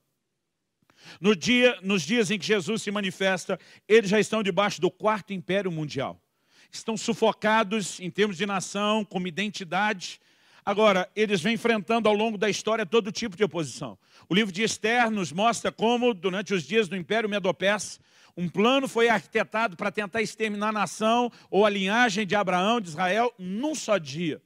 [1.21, 5.33] No dia, nos dias em que Jesus se manifesta, eles já estão debaixo do quarto
[5.33, 6.21] império mundial.
[6.71, 10.21] Estão sufocados em termos de nação, como identidade,
[10.65, 13.99] Agora, eles vêm enfrentando ao longo da história todo tipo de oposição.
[14.29, 18.01] O livro de Esther nos mostra como, durante os dias do Império Medo-Persa,
[18.37, 22.89] um plano foi arquitetado para tentar exterminar a nação ou a linhagem de Abraão, de
[22.89, 24.41] Israel, num só dia.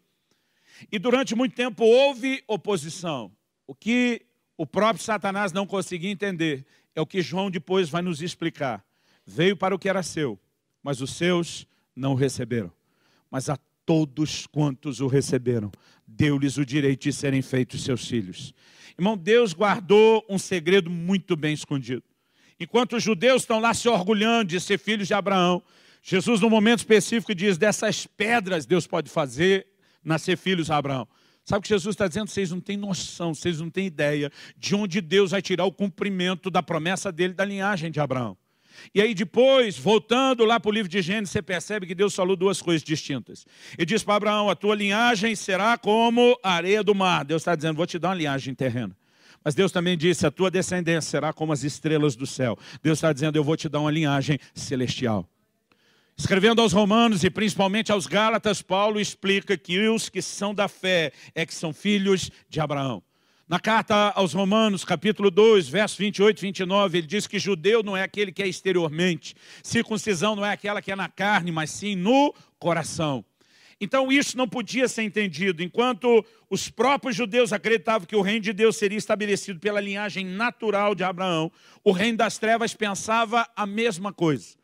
[0.91, 3.31] E durante muito tempo houve oposição.
[3.67, 4.23] O que
[4.57, 8.85] o próprio Satanás não conseguia entender é o que João depois vai nos explicar.
[9.27, 10.39] Veio para o que era seu,
[10.83, 12.73] mas os seus não o receberam.
[13.31, 15.71] Mas a todos quantos o receberam,
[16.07, 18.55] deu-lhes o direito de serem feitos seus filhos.
[18.99, 22.03] Irmão, Deus guardou um segredo muito bem escondido.
[22.61, 25.63] Enquanto os judeus estão lá se orgulhando de ser filhos de Abraão,
[26.03, 29.67] Jesus, no momento específico, diz: dessas pedras Deus pode fazer
[30.05, 31.07] nascer filhos de Abraão.
[31.45, 32.29] Sabe o que Jesus está dizendo?
[32.29, 36.51] Vocês não têm noção, vocês não têm ideia de onde Deus vai tirar o cumprimento
[36.51, 38.37] da promessa dele da linhagem de Abraão.
[38.95, 42.37] E aí depois, voltando lá para o livro de Gênesis, você percebe que Deus falou
[42.37, 43.47] duas coisas distintas.
[43.77, 47.25] Ele diz para Abraão, a tua linhagem será como a areia do mar.
[47.25, 48.97] Deus está dizendo, vou te dar uma linhagem terrena.
[49.45, 52.57] Mas Deus também disse, a tua descendência será como as estrelas do céu.
[52.83, 55.29] Deus está dizendo, eu vou te dar uma linhagem celestial.
[56.17, 61.13] Escrevendo aos Romanos e principalmente aos Gálatas, Paulo explica que os que são da fé
[61.35, 63.03] é que são filhos de Abraão.
[63.53, 67.95] Na carta aos Romanos, capítulo 2, verso 28 e 29, ele diz que judeu não
[67.95, 71.95] é aquele que é exteriormente, circuncisão não é aquela que é na carne, mas sim
[71.95, 73.23] no coração.
[73.79, 75.63] Então isso não podia ser entendido.
[75.63, 80.95] Enquanto os próprios judeus acreditavam que o reino de Deus seria estabelecido pela linhagem natural
[80.95, 81.53] de Abraão,
[81.85, 84.57] o reino das trevas pensava a mesma coisa.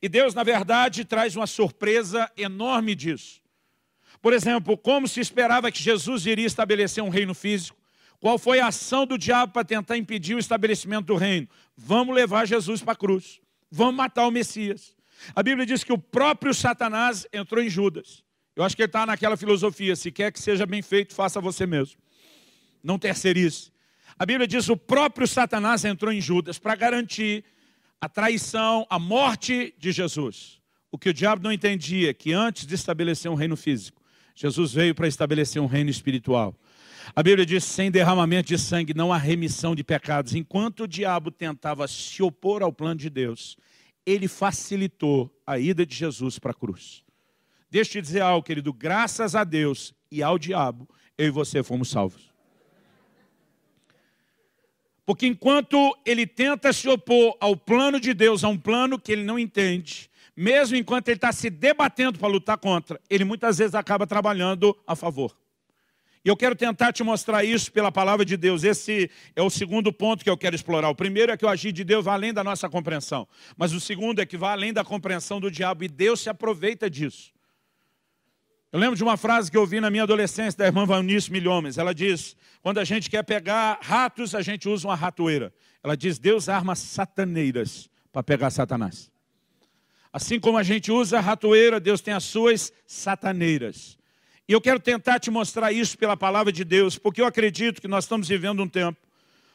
[0.00, 3.40] E Deus, na verdade, traz uma surpresa enorme disso.
[4.22, 7.76] Por exemplo, como se esperava que Jesus iria estabelecer um reino físico,
[8.20, 11.48] qual foi a ação do diabo para tentar impedir o estabelecimento do reino?
[11.76, 13.40] Vamos levar Jesus para a cruz.
[13.70, 14.96] Vamos matar o Messias.
[15.34, 18.24] A Bíblia diz que o próprio Satanás entrou em Judas.
[18.56, 21.64] Eu acho que ele está naquela filosofia, se quer que seja bem feito, faça você
[21.64, 22.00] mesmo.
[22.82, 23.70] Não terceirize.
[24.18, 27.44] A Bíblia diz que o próprio Satanás entrou em Judas para garantir
[28.00, 30.60] a traição, a morte de Jesus.
[30.90, 34.02] O que o diabo não entendia, que antes de estabelecer um reino físico,
[34.34, 36.58] Jesus veio para estabelecer um reino espiritual.
[37.14, 40.34] A Bíblia diz, sem derramamento de sangue não há remissão de pecados.
[40.34, 43.56] Enquanto o diabo tentava se opor ao plano de Deus,
[44.04, 47.04] ele facilitou a ida de Jesus para a cruz.
[47.70, 48.72] Deixa eu te dizer algo, querido.
[48.72, 52.28] Graças a Deus e ao diabo, eu e você fomos salvos.
[55.04, 59.24] Porque enquanto ele tenta se opor ao plano de Deus, a um plano que ele
[59.24, 64.06] não entende, mesmo enquanto ele está se debatendo para lutar contra, ele muitas vezes acaba
[64.06, 65.34] trabalhando a favor.
[66.24, 68.64] E eu quero tentar te mostrar isso pela palavra de Deus.
[68.64, 70.88] Esse é o segundo ponto que eu quero explorar.
[70.88, 73.26] O primeiro é que o agir de Deus vai além da nossa compreensão.
[73.56, 75.84] Mas o segundo é que vai além da compreensão do diabo.
[75.84, 77.32] E Deus se aproveita disso.
[78.70, 81.78] Eu lembro de uma frase que eu ouvi na minha adolescência da irmã Vanice Milhomes.
[81.78, 85.54] Ela diz, quando a gente quer pegar ratos, a gente usa uma ratoeira.
[85.82, 89.10] Ela diz, Deus arma sataneiras para pegar Satanás.
[90.12, 93.97] Assim como a gente usa a ratoeira, Deus tem as suas sataneiras.
[94.48, 97.86] E eu quero tentar te mostrar isso pela palavra de Deus, porque eu acredito que
[97.86, 98.98] nós estamos vivendo um tempo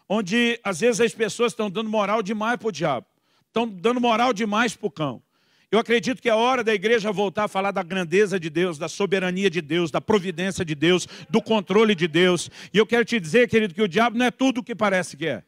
[0.07, 3.07] onde às vezes as pessoas estão dando moral demais para o diabo,
[3.47, 5.21] estão dando moral demais para o cão.
[5.71, 8.87] Eu acredito que é hora da igreja voltar a falar da grandeza de Deus, da
[8.87, 12.47] soberania de Deus, da providência de Deus, do controle de Deus.
[12.71, 15.17] E eu quero te dizer, querido, que o diabo não é tudo o que parece
[15.17, 15.43] que é.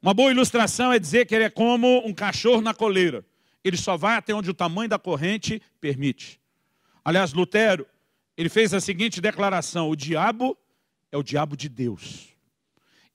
[0.00, 3.26] Uma boa ilustração é dizer que ele é como um cachorro na coleira.
[3.64, 6.40] Ele só vai até onde o tamanho da corrente permite.
[7.04, 7.86] Aliás, Lutero,
[8.36, 10.56] ele fez a seguinte declaração, o diabo
[11.10, 12.28] é o diabo de Deus.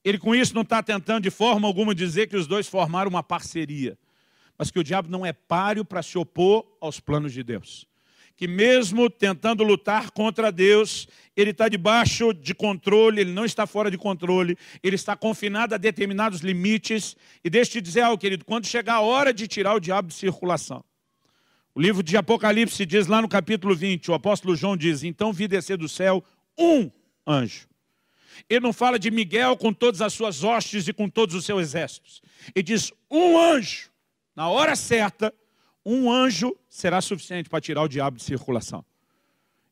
[0.04, 3.24] Ele com isso não está tentando de forma alguma dizer que os dois formaram uma
[3.24, 3.98] parceria
[4.58, 7.88] mas que o diabo não é páreo para se opor aos planos de Deus.
[8.36, 13.92] Que mesmo tentando lutar contra Deus, ele está debaixo de controle, ele não está fora
[13.92, 17.16] de controle, ele está confinado a determinados limites.
[17.44, 20.08] E deixa eu te dizer algo, querido, quando chegar a hora de tirar o diabo
[20.08, 20.84] de circulação,
[21.76, 25.48] o livro de Apocalipse diz lá no capítulo 20, o apóstolo João diz, então vi
[25.48, 26.24] descer do céu
[26.58, 26.92] um
[27.26, 27.68] anjo.
[28.50, 31.62] Ele não fala de Miguel com todas as suas hostes e com todos os seus
[31.62, 32.22] exércitos.
[32.56, 33.94] Ele diz um anjo
[34.36, 35.34] na hora certa,
[35.86, 38.84] um anjo será suficiente para tirar o diabo de circulação.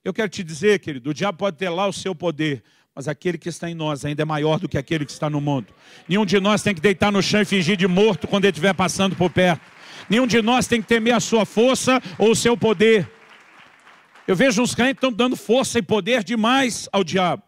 [0.04, 3.38] Eu quero te dizer, querido, o diabo pode ter lá o seu poder, mas aquele
[3.38, 5.74] que está em nós ainda é maior do que aquele que está no mundo.
[6.08, 8.74] Nenhum de nós tem que deitar no chão e fingir de morto quando ele estiver
[8.74, 9.62] passando por perto.
[10.10, 13.10] Nenhum de nós tem que temer a sua força ou o seu poder.
[14.28, 17.44] Eu vejo uns crentes que estão dando força e poder demais ao diabo.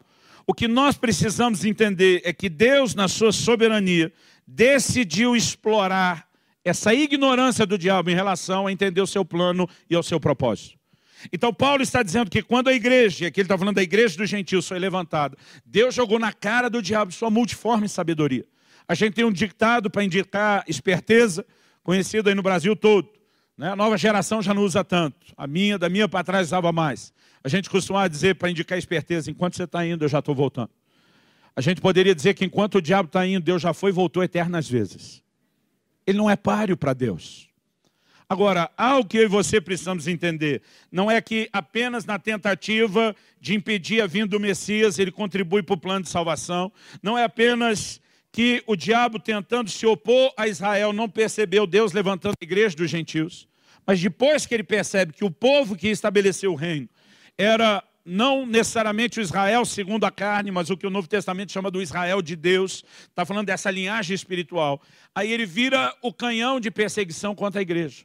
[0.45, 4.11] O que nós precisamos entender é que Deus, na sua soberania,
[4.45, 6.27] decidiu explorar
[6.65, 10.77] essa ignorância do diabo em relação a entender o seu plano e ao seu propósito.
[11.31, 14.29] Então Paulo está dizendo que quando a igreja, aqui ele está falando da igreja dos
[14.29, 18.45] gentios, foi levantada, Deus jogou na cara do diabo sua multiforme sabedoria.
[18.87, 21.45] A gente tem um ditado para indicar esperteza,
[21.83, 23.09] conhecido aí no Brasil todo.
[23.57, 23.69] Né?
[23.69, 25.17] A nova geração já não usa tanto.
[25.37, 27.13] A minha, da minha para trás, usava mais.
[27.43, 30.69] A gente costumava dizer para indicar esperteza, enquanto você está indo, eu já estou voltando.
[31.55, 34.23] A gente poderia dizer que enquanto o diabo está indo, Deus já foi e voltou
[34.23, 35.21] eternas vezes.
[36.07, 37.47] Ele não é páreo para Deus.
[38.27, 43.53] Agora, algo que eu e você precisamos entender, não é que apenas na tentativa de
[43.53, 48.01] impedir a vinda do Messias, ele contribui para o plano de salvação, não é apenas
[48.33, 52.89] que o diabo tentando se opor a Israel não percebeu Deus levantando a igreja dos
[52.89, 53.47] gentios,
[53.85, 56.89] mas depois que ele percebe que o povo que estabeleceu o reino
[57.37, 61.69] era não necessariamente o Israel segundo a carne, mas o que o Novo Testamento chama
[61.69, 64.81] do Israel de Deus, está falando dessa linhagem espiritual.
[65.13, 68.03] Aí ele vira o canhão de perseguição contra a igreja.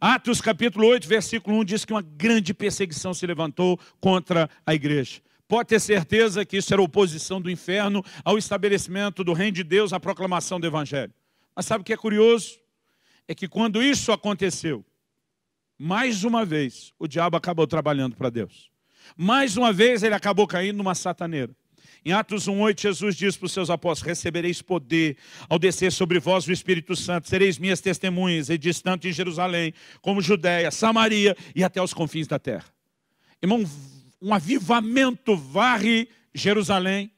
[0.00, 5.20] Atos capítulo 8, versículo 1 diz que uma grande perseguição se levantou contra a igreja.
[5.48, 9.92] Pode ter certeza que isso era oposição do inferno ao estabelecimento do reino de Deus,
[9.92, 11.12] à proclamação do evangelho.
[11.54, 12.58] Mas sabe o que é curioso?
[13.28, 14.84] É que quando isso aconteceu,
[15.78, 18.70] mais uma vez, o diabo acabou trabalhando para Deus.
[19.16, 21.54] Mais uma vez, ele acabou caindo numa sataneira.
[22.04, 25.16] Em Atos 1,8, Jesus diz para os seus apóstolos, recebereis poder
[25.48, 29.74] ao descer sobre vós o Espírito Santo, sereis minhas testemunhas, e diz tanto em Jerusalém,
[30.00, 32.66] como Judéia, Samaria e até os confins da terra.
[33.42, 33.64] Irmão,
[34.20, 37.10] um avivamento varre Jerusalém,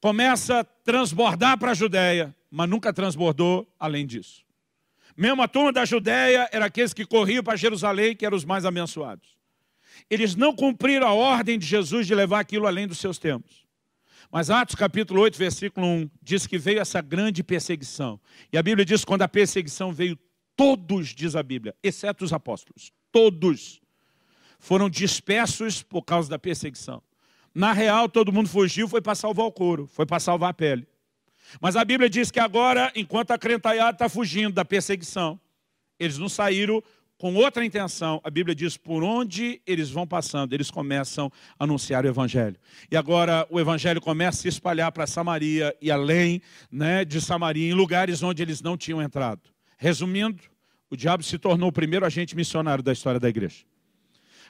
[0.00, 4.44] começa a transbordar para a Judéia, mas nunca transbordou além disso.
[5.16, 8.64] Mesmo a turma da Judéia era aqueles que corriam para Jerusalém, que eram os mais
[8.64, 9.36] abençoados.
[10.10, 13.64] Eles não cumpriram a ordem de Jesus de levar aquilo além dos seus tempos.
[14.30, 18.20] Mas Atos capítulo 8, versículo 1, diz que veio essa grande perseguição.
[18.52, 20.18] E a Bíblia diz que quando a perseguição veio,
[20.56, 23.80] todos, diz a Bíblia, exceto os apóstolos, todos
[24.64, 27.02] foram dispersos por causa da perseguição.
[27.54, 30.88] Na real, todo mundo fugiu, foi para salvar o couro, foi para salvar a pele.
[31.60, 35.38] Mas a Bíblia diz que agora, enquanto a crentaiada está fugindo da perseguição,
[36.00, 36.82] eles não saíram
[37.18, 38.22] com outra intenção.
[38.24, 42.56] A Bíblia diz, por onde eles vão passando, eles começam a anunciar o Evangelho.
[42.90, 46.40] E agora o Evangelho começa a se espalhar para Samaria e além
[46.72, 49.42] né, de Samaria, em lugares onde eles não tinham entrado.
[49.76, 50.42] Resumindo,
[50.88, 53.66] o diabo se tornou o primeiro agente missionário da história da igreja.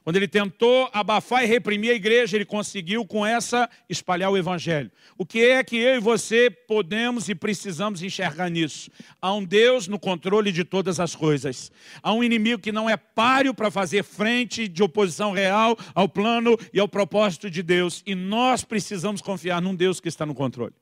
[0.04, 4.92] Quando ele tentou abafar e reprimir a igreja, ele conseguiu com essa espalhar o evangelho.
[5.16, 8.90] O que é que eu e você podemos e precisamos enxergar nisso?
[9.18, 11.72] Há um Deus no controle de todas as coisas.
[12.02, 16.54] Há um inimigo que não é páreo para fazer frente de oposição real ao plano
[16.70, 18.02] e ao propósito de Deus.
[18.04, 20.74] E nós precisamos confiar num Deus que está no controle.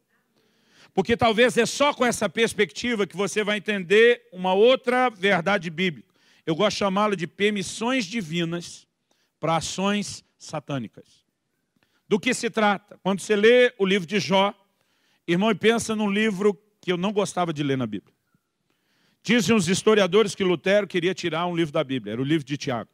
[0.93, 6.13] Porque talvez é só com essa perspectiva que você vai entender uma outra verdade bíblica.
[6.45, 8.91] Eu gosto de chamá-la de permissões divinas
[9.43, 11.27] para ações satânicas.
[12.09, 12.97] Do que se trata?
[13.03, 14.55] Quando você lê o livro de Jó,
[15.27, 18.15] irmão, e pensa num livro que eu não gostava de ler na Bíblia.
[19.21, 22.57] Dizem os historiadores que Lutero queria tirar um livro da Bíblia, era o livro de
[22.57, 22.91] Tiago.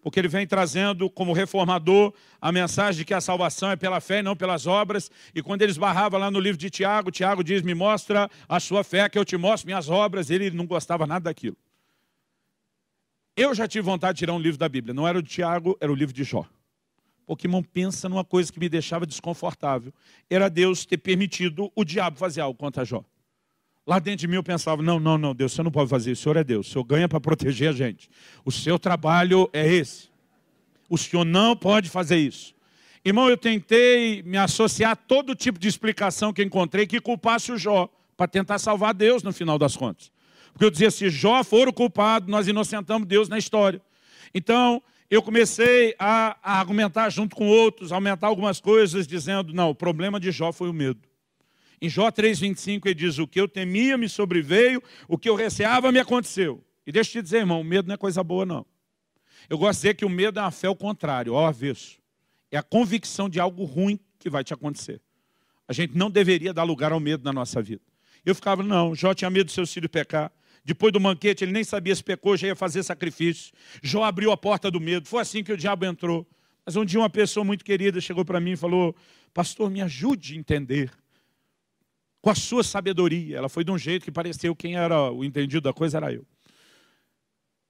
[0.00, 4.20] Porque ele vem trazendo como reformador a mensagem de que a salvação é pela fé
[4.20, 5.10] e não pelas obras.
[5.34, 8.84] E quando ele esbarrava lá no livro de Tiago, Tiago diz, me mostra a sua
[8.84, 10.30] fé, que eu te mostro minhas obras.
[10.30, 11.56] Ele não gostava nada daquilo.
[13.40, 14.92] Eu já tive vontade de tirar um livro da Bíblia.
[14.92, 16.46] Não era o de Tiago, era o livro de Jó.
[17.26, 19.94] Porque, irmão, pensa numa coisa que me deixava desconfortável.
[20.28, 23.02] Era Deus ter permitido o diabo fazer algo contra Jó.
[23.86, 26.20] Lá dentro de mim eu pensava, não, não, não, Deus, você não pode fazer isso.
[26.20, 26.68] O Senhor é Deus.
[26.68, 28.10] O Senhor ganha para proteger a gente.
[28.44, 30.10] O seu trabalho é esse.
[30.86, 32.54] O Senhor não pode fazer isso.
[33.02, 37.56] Irmão, eu tentei me associar a todo tipo de explicação que encontrei que culpasse o
[37.56, 40.12] Jó, para tentar salvar Deus no final das contas.
[40.60, 43.80] Porque eu dizia, se Jó for o culpado, nós inocentamos Deus na história.
[44.34, 49.74] Então, eu comecei a, a argumentar junto com outros, aumentar algumas coisas, dizendo, não, o
[49.74, 51.00] problema de Jó foi o medo.
[51.80, 55.90] Em Jó 3,25 ele diz, o que eu temia me sobreveio, o que eu receava
[55.90, 56.62] me aconteceu.
[56.86, 58.66] E deixa eu te dizer, irmão, o medo não é coisa boa, não.
[59.48, 61.96] Eu gosto de dizer que o medo é uma fé ao contrário, ao avesso.
[62.50, 65.00] É a convicção de algo ruim que vai te acontecer.
[65.66, 67.80] A gente não deveria dar lugar ao medo na nossa vida.
[68.26, 70.30] Eu ficava, não, Jó tinha medo do seu filho pecar.
[70.64, 73.52] Depois do banquete, ele nem sabia se pecou, já ia fazer sacrifício.
[73.82, 75.08] Jó abriu a porta do medo.
[75.08, 76.26] Foi assim que o diabo entrou.
[76.64, 78.94] Mas um dia uma pessoa muito querida chegou para mim e falou,
[79.32, 80.90] pastor, me ajude a entender.
[82.20, 83.38] Com a sua sabedoria.
[83.38, 86.26] Ela foi de um jeito que pareceu quem era o entendido da coisa era eu.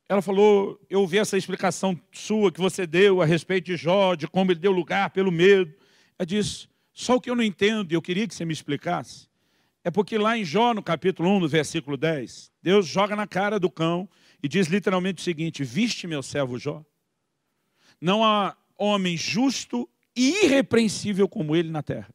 [0.09, 4.26] Ela falou, eu ouvi essa explicação sua que você deu a respeito de Jó, de
[4.26, 5.72] como ele deu lugar pelo medo.
[6.18, 9.29] Ela disse, só o que eu não entendo, e eu queria que você me explicasse,
[9.85, 13.59] é porque lá em Jó, no capítulo 1, no versículo 10, Deus joga na cara
[13.59, 14.09] do cão
[14.42, 16.85] e diz literalmente o seguinte, viste meu servo Jó?
[18.01, 22.12] Não há homem justo e irrepreensível como ele na terra.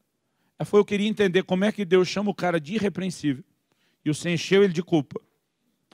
[0.65, 3.43] Foi eu queria entender como é que Deus chama o cara de irrepreensível
[4.03, 5.19] e o encheu ele de culpa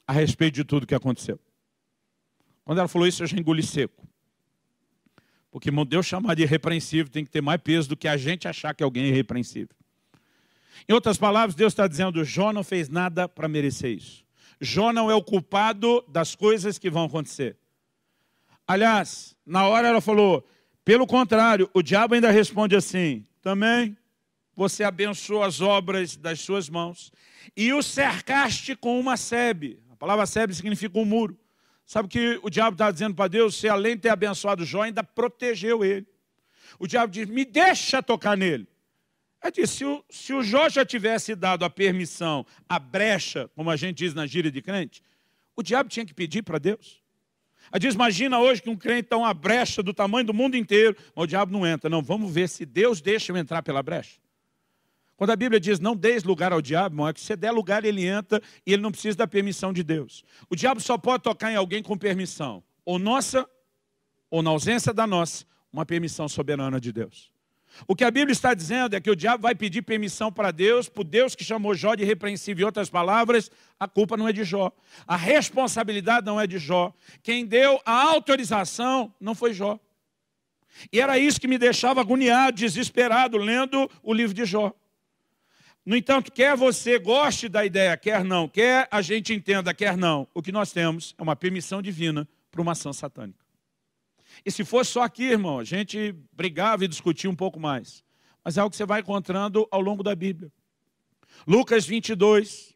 [0.06, 1.40] a respeito de tudo que aconteceu.
[2.64, 4.08] Quando ela falou isso, eu já engoli seco.
[5.50, 8.74] Porque Deus chamar de irrepreensível tem que ter mais peso do que a gente achar
[8.74, 9.76] que alguém é irrepreensível.
[10.88, 14.24] Em outras palavras, Deus está dizendo, Jó não fez nada para merecer isso.
[14.62, 17.58] Jó não é o culpado das coisas que vão acontecer.
[18.68, 20.48] Aliás, na hora ela falou,
[20.86, 23.98] pelo contrário, o diabo ainda responde assim, também
[24.56, 27.12] você abençoou as obras das suas mãos
[27.58, 29.82] e o cercaste com uma sebe.
[29.90, 31.36] A palavra sebe significa um muro.
[31.84, 33.56] Sabe o que o diabo está dizendo para Deus?
[33.56, 36.06] Você, além de ter abençoado Jó, ainda protegeu ele.
[36.78, 38.68] O diabo diz: me deixa tocar nele.
[39.42, 43.72] Ela disse: se o, se o Jó já tivesse dado a permissão, a brecha, como
[43.72, 45.02] a gente diz na gíria de crente,
[45.56, 47.02] o diabo tinha que pedir para Deus.
[47.72, 50.96] Ela diz: imagina hoje que um crente está uma brecha do tamanho do mundo inteiro,
[51.16, 51.90] mas o diabo não entra.
[51.90, 54.20] Não, vamos ver se Deus deixa eu entrar pela brecha.
[55.16, 57.86] Quando a Bíblia diz não deis lugar ao diabo, irmão, é que se der lugar
[57.86, 60.24] ele entra e ele não precisa da permissão de Deus.
[60.50, 63.48] O diabo só pode tocar em alguém com permissão, ou nossa,
[64.32, 67.31] ou na ausência da nossa, uma permissão soberana de Deus.
[67.88, 70.88] O que a Bíblia está dizendo é que o diabo vai pedir permissão para Deus,
[70.88, 72.64] por Deus que chamou Jó de repreensível.
[72.64, 73.50] Em outras palavras,
[73.80, 74.72] a culpa não é de Jó.
[75.08, 76.94] A responsabilidade não é de Jó.
[77.24, 79.80] Quem deu a autorização não foi Jó.
[80.92, 84.74] E era isso que me deixava agoniado, desesperado, lendo o livro de Jó.
[85.86, 90.28] No entanto, quer você goste da ideia, quer não, quer a gente entenda, quer não,
[90.34, 93.41] o que nós temos é uma permissão divina para uma ação satânica.
[94.46, 98.04] E se fosse só aqui, irmão, a gente brigava e discutia um pouco mais.
[98.44, 100.52] Mas é algo que você vai encontrando ao longo da Bíblia.
[101.48, 102.76] Lucas 22,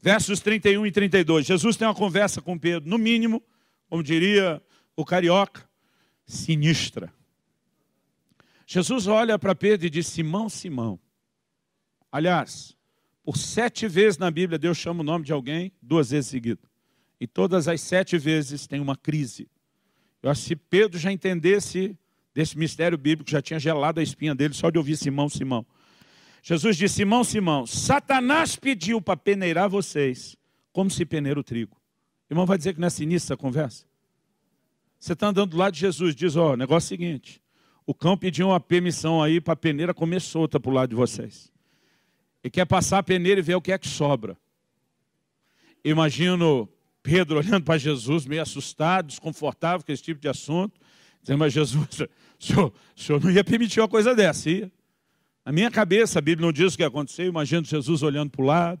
[0.00, 1.46] versos 31 e 32.
[1.46, 3.42] Jesus tem uma conversa com Pedro, no mínimo,
[3.88, 4.62] como diria
[4.96, 5.68] o carioca,
[6.26, 7.12] sinistra.
[8.66, 10.98] Jesus olha para Pedro e diz: Simão, Simão.
[12.10, 12.76] Aliás,
[13.22, 16.68] por sete vezes na Bíblia Deus chama o nome de alguém, duas vezes seguido.
[17.20, 19.48] E todas as sete vezes tem uma crise.
[20.22, 21.96] Eu acho que se Pedro já entendesse
[22.34, 25.66] desse mistério bíblico, já tinha gelado a espinha dele só de ouvir Simão, Simão.
[26.42, 30.36] Jesus disse, Simão, Simão, Satanás pediu para peneirar vocês,
[30.72, 31.76] como se peneira o trigo.
[32.30, 33.86] Irmão vai dizer que não é sinistra a conversa?
[34.98, 37.42] Você está andando do lado de Jesus, diz, ó, oh, negócio é o seguinte,
[37.86, 40.96] o cão pediu uma permissão aí para a peneira comer solta para o lado de
[40.96, 41.52] vocês
[42.42, 44.36] e quer passar a peneira e ver o que é que sobra.
[45.84, 46.68] Imagino
[47.02, 50.80] Pedro olhando para Jesus, meio assustado, desconfortável com esse tipo de assunto,
[51.22, 54.70] dizendo, mas Jesus, o senhor, o senhor não ia permitir uma coisa dessa, ia?
[55.44, 58.44] Na minha cabeça, a Bíblia não diz o que aconteceu, imagino Jesus olhando para o
[58.44, 58.80] lado,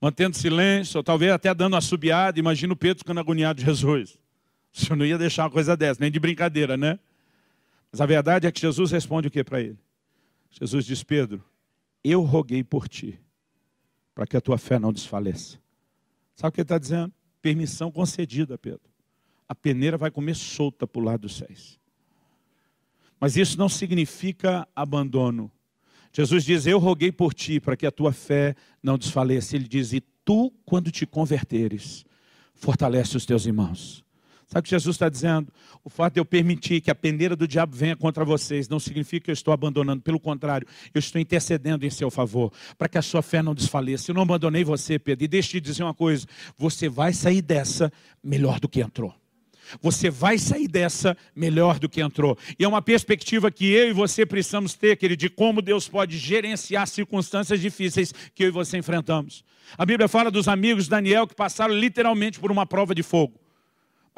[0.00, 4.18] mantendo silêncio, ou talvez até dando uma subiada, imagino Pedro ficando agoniado de Jesus.
[4.72, 6.98] O senhor não ia deixar uma coisa dessa, nem de brincadeira, né?
[7.90, 9.78] Mas a verdade é que Jesus responde o que para ele?
[10.50, 11.42] Jesus diz, Pedro,
[12.04, 13.18] eu roguei por ti,
[14.14, 15.58] para que a tua fé não desfaleça.
[16.40, 17.12] Sabe o que ele está dizendo?
[17.42, 18.88] Permissão concedida, Pedro.
[19.46, 21.78] A peneira vai comer solta para o lado dos céus.
[23.20, 25.52] Mas isso não significa abandono.
[26.10, 29.54] Jesus diz, eu roguei por ti, para que a tua fé não desfaleça.
[29.54, 32.06] Ele diz, e tu, quando te converteres,
[32.54, 34.02] fortalece os teus irmãos.
[34.52, 35.52] Sabe o que Jesus está dizendo?
[35.84, 39.26] O fato de eu permitir que a peneira do diabo venha contra vocês não significa
[39.26, 40.02] que eu estou abandonando.
[40.02, 44.10] Pelo contrário, eu estou intercedendo em seu favor, para que a sua fé não desfaleça.
[44.10, 45.24] Eu não abandonei você, Pedro.
[45.24, 46.26] E deixe de dizer uma coisa:
[46.58, 47.92] você vai sair dessa
[48.24, 49.14] melhor do que entrou.
[49.80, 52.36] Você vai sair dessa melhor do que entrou.
[52.58, 56.18] E é uma perspectiva que eu e você precisamos ter, querido, de como Deus pode
[56.18, 59.44] gerenciar circunstâncias difíceis que eu e você enfrentamos.
[59.78, 63.39] A Bíblia fala dos amigos de Daniel que passaram literalmente por uma prova de fogo.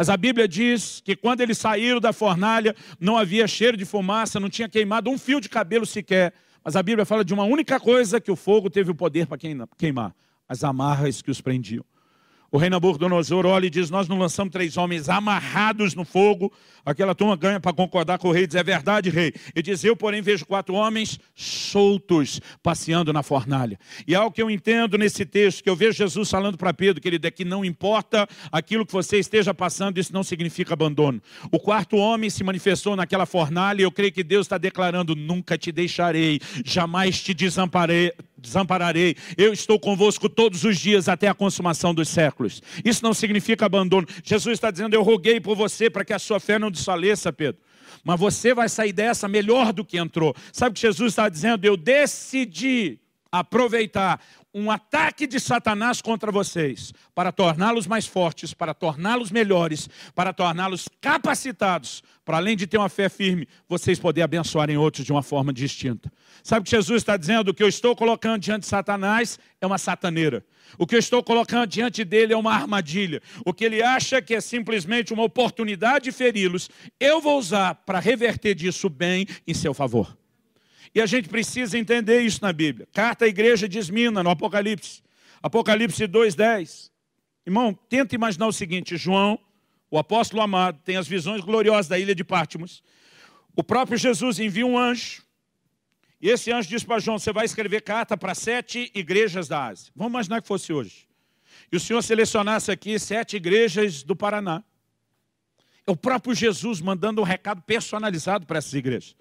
[0.03, 4.40] Mas a Bíblia diz que quando eles saíram da fornalha, não havia cheiro de fumaça,
[4.40, 6.34] não tinha queimado um fio de cabelo sequer.
[6.64, 9.38] Mas a Bíblia fala de uma única coisa que o fogo teve o poder para
[9.78, 10.12] queimar:
[10.48, 11.84] as amarras que os prendiam.
[12.53, 16.53] O rei Nabucodonosor olha e diz: Nós não lançamos três homens amarrados no fogo.
[16.84, 19.32] Aquela turma ganha para concordar com o rei, diz: É verdade, rei.
[19.55, 23.78] Ele diz: Eu, porém, vejo quatro homens soltos passeando na fornalha.
[24.07, 27.26] E algo que eu entendo nesse texto, que eu vejo Jesus falando para Pedro, querido,
[27.26, 31.22] é que não importa aquilo que você esteja passando, isso não significa abandono.
[31.50, 35.57] O quarto homem se manifestou naquela fornalha e eu creio que Deus está declarando: Nunca
[35.57, 38.12] te deixarei, jamais te desamparei
[38.43, 39.16] desampararei.
[39.36, 42.61] Eu estou convosco todos os dias até a consumação dos séculos.
[42.84, 44.07] Isso não significa abandono.
[44.22, 47.61] Jesus está dizendo: Eu roguei por você para que a sua fé não desfaleça, Pedro.
[48.05, 50.34] Mas você vai sair dessa melhor do que entrou.
[50.53, 51.64] Sabe o que Jesus está dizendo?
[51.64, 52.99] Eu decidi
[53.30, 54.20] aproveitar
[54.55, 60.88] um ataque de Satanás contra vocês, para torná-los mais fortes, para torná-los melhores, para torná-los
[61.00, 65.53] capacitados, para além de ter uma fé firme, vocês poderem abençoarem outros de uma forma
[65.53, 66.12] distinta.
[66.42, 67.48] Sabe o que Jesus está dizendo?
[67.48, 70.44] O que eu estou colocando diante de Satanás é uma sataneira.
[70.78, 73.20] O que eu estou colocando diante dele é uma armadilha.
[73.44, 76.68] O que ele acha que é simplesmente uma oportunidade de feri-los,
[77.00, 80.16] eu vou usar para reverter disso bem em seu favor.
[80.95, 82.86] E a gente precisa entender isso na Bíblia.
[82.93, 85.03] Carta à igreja de Esmina, no Apocalipse.
[85.43, 86.90] Apocalipse 2,10.
[87.47, 89.38] Irmão, tenta imaginar o seguinte: João,
[89.90, 92.82] o apóstolo amado, tem as visões gloriosas da ilha de Pátimos.
[93.57, 95.22] O próprio Jesus envia um anjo.
[96.20, 99.90] E esse anjo diz para João: Você vai escrever carta para sete igrejas da Ásia.
[99.97, 101.09] Vamos imaginar que fosse hoje.
[101.70, 104.62] E o Senhor selecionasse aqui sete igrejas do Paraná.
[105.86, 109.16] É o próprio Jesus mandando um recado personalizado para essas igrejas.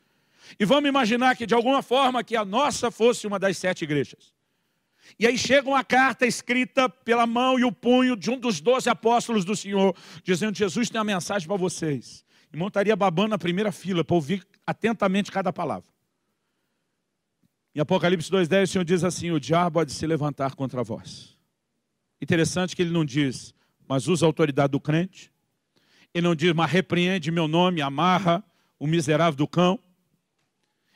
[0.60, 4.34] E vamos imaginar que de alguma forma que a nossa fosse uma das sete igrejas.
[5.20, 8.90] E aí chega uma carta escrita pela mão e o punho de um dos doze
[8.90, 12.26] apóstolos do Senhor, dizendo: Jesus tem uma mensagem para vocês.
[12.54, 15.90] E montaria babando na primeira fila para ouvir atentamente cada palavra.
[17.74, 21.38] Em Apocalipse 2,10, o Senhor diz assim: O diabo há de se levantar contra vós.
[22.22, 23.54] Interessante que ele não diz,
[23.88, 25.32] mas usa a autoridade do crente.
[26.14, 28.44] Ele não diz, mas repreende meu nome, amarra
[28.78, 29.80] o miserável do cão.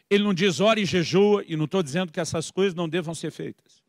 [0.10, 3.16] Ele não diz, ora e jejua, e não estou dizendo que essas coisas não devam
[3.16, 3.84] ser feitas.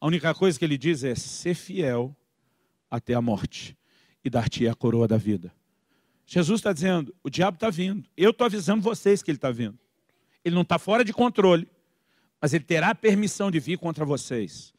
[0.00, 2.16] A única coisa que ele diz é ser fiel
[2.90, 3.76] até a morte
[4.24, 5.52] e dar-te a coroa da vida.
[6.24, 8.08] Jesus está dizendo, o diabo está vindo.
[8.16, 9.78] Eu estou avisando vocês que ele está vindo.
[10.44, 11.68] Ele não está fora de controle,
[12.40, 14.72] mas ele terá permissão de vir contra vocês.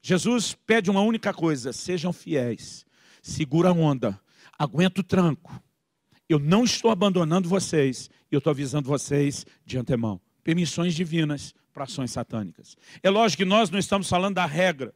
[0.00, 2.84] Jesus pede uma única coisa: sejam fiéis,
[3.20, 4.20] segura a onda,
[4.58, 5.60] aguenta o tranco.
[6.32, 10.18] Eu não estou abandonando vocês, eu estou avisando vocês de antemão.
[10.42, 12.74] Permissões divinas para ações satânicas.
[13.02, 14.94] É lógico que nós não estamos falando da regra.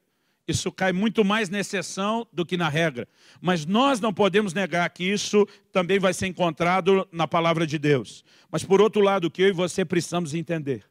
[0.48, 3.06] Isso cai muito mais na exceção do que na regra.
[3.38, 8.24] Mas nós não podemos negar que isso também vai ser encontrado na palavra de Deus.
[8.50, 10.84] Mas por outro lado, o que eu e você precisamos entender.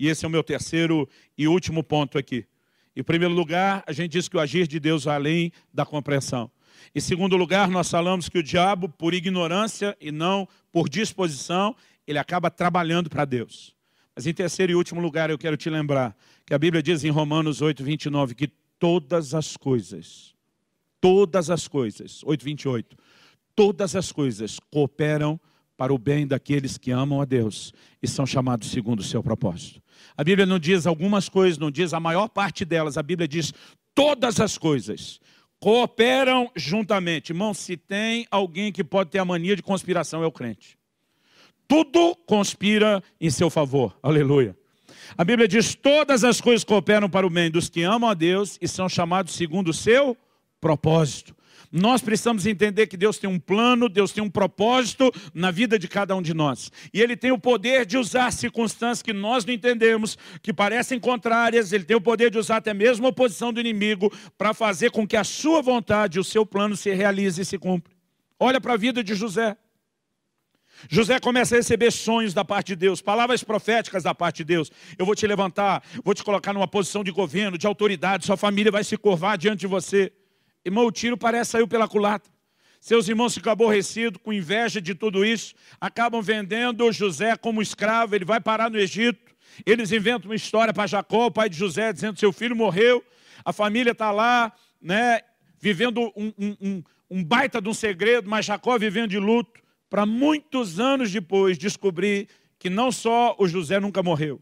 [0.00, 2.44] E esse é o meu terceiro e último ponto aqui.
[2.96, 6.50] Em primeiro lugar, a gente diz que o agir de Deus vai além da compreensão.
[6.94, 11.74] Em segundo lugar, nós falamos que o diabo, por ignorância e não por disposição,
[12.06, 13.74] ele acaba trabalhando para Deus.
[14.14, 17.10] Mas em terceiro e último lugar, eu quero te lembrar que a Bíblia diz em
[17.10, 20.34] Romanos 8, 29 que todas as coisas,
[21.00, 22.96] todas as coisas, 8, 28,
[23.54, 25.40] todas as coisas cooperam
[25.76, 27.72] para o bem daqueles que amam a Deus
[28.02, 29.82] e são chamados segundo o seu propósito.
[30.16, 33.52] A Bíblia não diz algumas coisas, não diz a maior parte delas, a Bíblia diz
[33.94, 35.20] todas as coisas
[35.62, 37.30] cooperam juntamente.
[37.30, 40.76] Irmão, se tem alguém que pode ter a mania de conspiração, é o crente.
[41.68, 43.96] Tudo conspira em seu favor.
[44.02, 44.56] Aleluia.
[45.16, 48.58] A Bíblia diz: todas as coisas cooperam para o bem dos que amam a Deus
[48.60, 50.16] e são chamados segundo o seu
[50.60, 51.32] propósito.
[51.72, 55.88] Nós precisamos entender que Deus tem um plano, Deus tem um propósito na vida de
[55.88, 56.70] cada um de nós.
[56.92, 61.72] E Ele tem o poder de usar circunstâncias que nós não entendemos, que parecem contrárias,
[61.72, 65.06] Ele tem o poder de usar até mesmo a oposição do inimigo para fazer com
[65.06, 67.90] que a sua vontade, o seu plano se realize e se cumpra.
[68.38, 69.56] Olha para a vida de José.
[70.90, 74.70] José começa a receber sonhos da parte de Deus, palavras proféticas da parte de Deus.
[74.98, 78.70] Eu vou te levantar, vou te colocar numa posição de governo, de autoridade, sua família
[78.70, 80.12] vai se curvar diante de você.
[80.64, 82.32] Irmão, o tiro parece sair pela culatra.
[82.80, 88.24] Seus irmãos ficam aborrecidos, com inveja de tudo isso, acabam vendendo José como escravo, ele
[88.24, 89.32] vai parar no Egito.
[89.64, 93.04] Eles inventam uma história para Jacó, o pai de José, dizendo que seu filho morreu,
[93.44, 95.20] a família está lá, né,
[95.60, 100.04] vivendo um, um, um, um baita de um segredo, mas Jacó vivendo de luto, para
[100.04, 104.40] muitos anos depois descobrir que não só o José nunca morreu.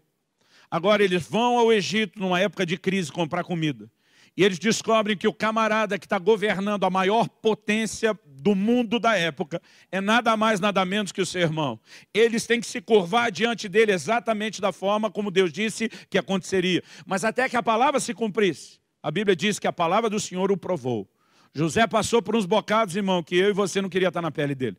[0.70, 3.90] Agora eles vão ao Egito numa época de crise comprar comida.
[4.36, 9.16] E eles descobrem que o camarada que está governando a maior potência do mundo da
[9.16, 9.60] época
[9.92, 11.78] é nada mais, nada menos que o seu irmão.
[12.14, 16.82] Eles têm que se curvar diante dele exatamente da forma como Deus disse que aconteceria.
[17.04, 20.50] Mas até que a palavra se cumprisse, a Bíblia diz que a palavra do Senhor
[20.50, 21.08] o provou.
[21.52, 24.54] José passou por uns bocados, irmão, que eu e você não queria estar na pele
[24.54, 24.76] dele.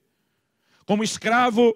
[0.85, 1.75] Como escravo,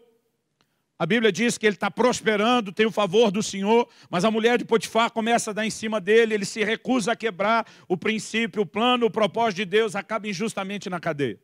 [0.98, 4.58] a Bíblia diz que ele está prosperando, tem o favor do Senhor, mas a mulher
[4.58, 8.62] de Potifar começa a dar em cima dele, ele se recusa a quebrar o princípio,
[8.62, 11.40] o plano, o propósito de Deus, acaba injustamente na cadeia.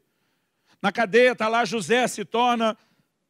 [0.82, 2.78] Na cadeia está lá José, se torna,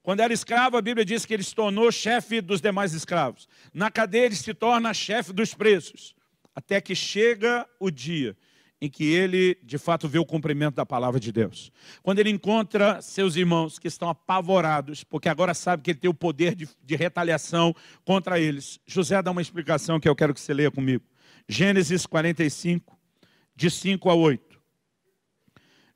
[0.03, 3.47] quando era escravo, a Bíblia diz que ele se tornou chefe dos demais escravos.
[3.73, 6.15] Na cadeia ele se torna chefe dos presos,
[6.53, 8.37] até que chega o dia
[8.81, 11.71] em que ele, de fato, vê o cumprimento da palavra de Deus.
[12.01, 16.15] Quando ele encontra seus irmãos que estão apavorados, porque agora sabe que ele tem o
[16.15, 18.79] poder de, de retaliação contra eles.
[18.87, 21.05] José dá uma explicação que eu quero que você leia comigo.
[21.47, 22.97] Gênesis 45,
[23.55, 24.59] de 5 a 8.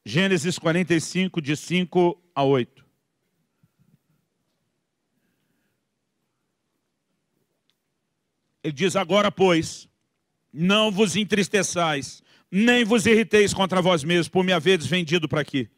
[0.06, 2.86] Gênesis 45, de 5 a 8.
[8.64, 9.90] Ele diz: Agora, pois,
[10.54, 15.70] não vos entristeçais nem vos irriteis contra vós mesmos por me haveres vendido para aqui.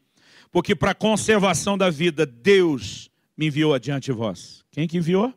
[0.50, 4.64] Porque para a conservação da vida, Deus me enviou adiante de vós.
[4.70, 5.32] Quem que enviou?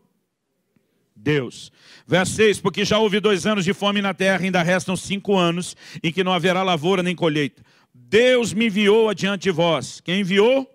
[1.16, 1.72] Deus.
[2.08, 5.76] Verso 6, porque já houve dois anos de fome na terra, ainda restam cinco anos
[6.02, 7.64] em que não haverá lavoura nem colheita.
[7.94, 10.02] Deus me enviou adiante de vós.
[10.02, 10.68] Quem enviou?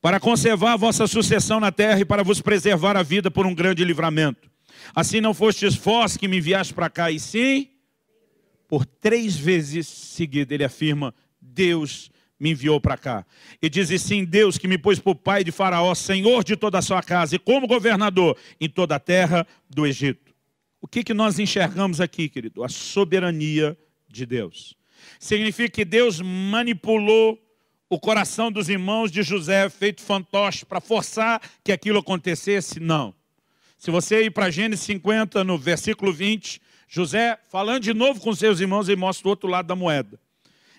[0.00, 3.54] Para conservar a vossa sucessão na terra e para vos preservar a vida por um
[3.54, 4.50] grande livramento.
[4.94, 7.70] Assim não fostes vós que me enviaste para cá, e sim
[8.74, 12.10] por três vezes seguida, ele afirma: Deus
[12.40, 13.24] me enviou para cá.
[13.62, 16.82] E diz sim, Deus que me pôs por pai de Faraó, senhor de toda a
[16.82, 20.34] sua casa, e como governador em toda a terra do Egito.
[20.80, 22.64] O que, que nós enxergamos aqui, querido?
[22.64, 24.74] A soberania de Deus.
[25.20, 27.38] Significa que Deus manipulou
[27.88, 32.80] o coração dos irmãos de José, feito fantoche, para forçar que aquilo acontecesse?
[32.80, 33.14] Não.
[33.78, 36.60] Se você ir para Gênesis 50, no versículo 20,
[36.94, 40.16] José, falando de novo com seus irmãos, ele mostra o outro lado da moeda.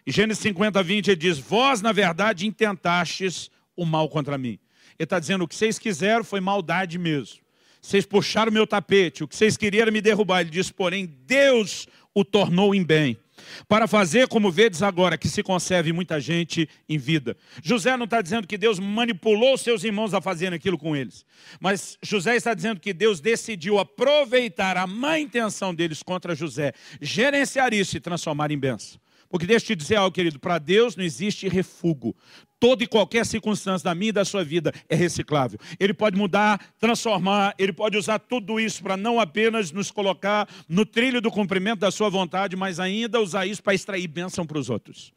[0.08, 4.58] Em Gênesis 50, 20, ele diz, vós, na verdade, intentastes o mal contra mim.
[4.98, 7.40] Ele está dizendo, o que vocês quiseram foi maldade mesmo.
[7.82, 10.40] Vocês puxaram meu tapete, o que vocês queriam era me derrubar.
[10.40, 13.18] Ele diz, porém, Deus o tornou em bem.
[13.68, 17.36] Para fazer, como vedes agora, que se conserve muita gente em vida.
[17.64, 21.26] José não está dizendo que Deus manipulou seus irmãos a fazerem aquilo com eles.
[21.60, 27.74] Mas José está dizendo que Deus decidiu aproveitar a má intenção deles contra José, gerenciar
[27.74, 29.00] isso e transformar em bênção.
[29.30, 32.16] Porque deixa eu te dizer algo, querido, para Deus não existe refúgio.
[32.60, 35.60] Toda e qualquer circunstância da minha e da sua vida é reciclável.
[35.80, 40.86] Ele pode mudar, transformar, ele pode usar tudo isso para não apenas nos colocar no
[40.86, 44.70] trilho do cumprimento da sua vontade, mas ainda usar isso para extrair bênção para os
[44.70, 45.14] outros.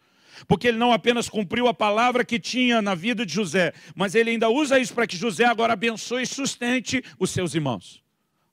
[0.46, 4.30] Porque ele não apenas cumpriu a palavra que tinha na vida de José, mas ele
[4.30, 8.02] ainda usa isso para que José agora abençoe e sustente os seus irmãos.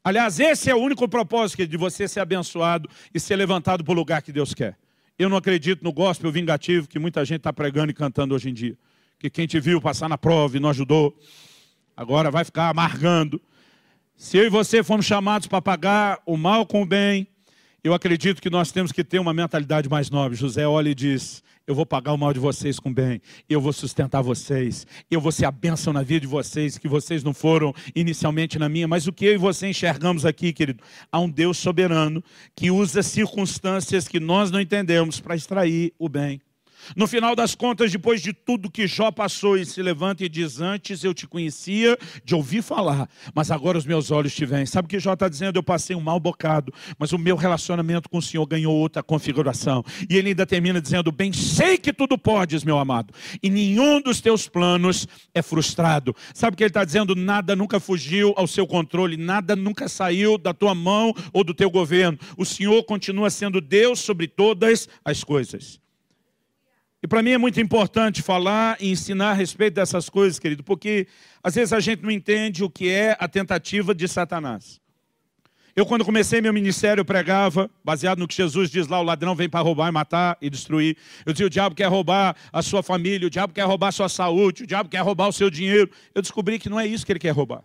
[0.04, 3.96] Aliás, esse é o único propósito de você ser abençoado e ser levantado para o
[3.96, 4.78] lugar que Deus quer.
[5.18, 8.54] Eu não acredito no gospel vingativo que muita gente está pregando e cantando hoje em
[8.54, 8.78] dia.
[9.18, 11.18] Que quem te viu passar na prova e não ajudou,
[11.96, 13.42] agora vai ficar amargando.
[14.18, 17.28] Se eu e você fomos chamados para pagar o mal com o bem,
[17.82, 20.38] eu acredito que nós temos que ter uma mentalidade mais nobre.
[20.38, 23.74] José olha e diz, eu vou pagar o mal de vocês com bem, eu vou
[23.74, 27.74] sustentar vocês, eu vou ser a bênção na vida de vocês, que vocês não foram
[27.96, 30.84] inicialmente na minha, mas o que eu e você enxergamos aqui, querido?
[31.12, 32.24] Há um Deus soberano
[32.56, 36.42] que usa circunstâncias que nós não entendemos para extrair o bem.
[36.96, 40.60] No final das contas, depois de tudo que Jó passou, e se levanta e diz,
[40.60, 44.66] antes eu te conhecia de ouvir falar, mas agora os meus olhos te veem.
[44.66, 45.58] Sabe o que Jó está dizendo?
[45.58, 49.84] Eu passei um mau bocado, mas o meu relacionamento com o Senhor ganhou outra configuração.
[50.10, 54.22] E ele ainda termina dizendo, bem sei que tudo podes, meu amado, e nenhum dos
[54.22, 56.16] teus planos é frustrado.
[56.34, 57.16] Sabe o que ele está dizendo?
[57.16, 61.70] Nada nunca fugiu ao seu controle, nada nunca saiu da tua mão ou do teu
[61.70, 62.18] governo.
[62.38, 65.85] O Senhor continua sendo Deus sobre todas as coisas.
[67.06, 71.06] E para mim é muito importante falar e ensinar a respeito dessas coisas, querido, porque
[71.44, 74.82] às vezes a gente não entende o que é a tentativa de Satanás.
[75.76, 79.36] Eu, quando comecei meu ministério, eu pregava, baseado no que Jesus diz lá, o ladrão
[79.36, 80.98] vem para roubar, matar e destruir.
[81.28, 84.10] Eu dizia, o diabo quer roubar a sua família, o diabo quer roubar a sua
[84.10, 85.92] saúde, o diabo quer roubar o seu dinheiro.
[86.16, 87.64] Eu descobri que não é isso que ele quer roubar.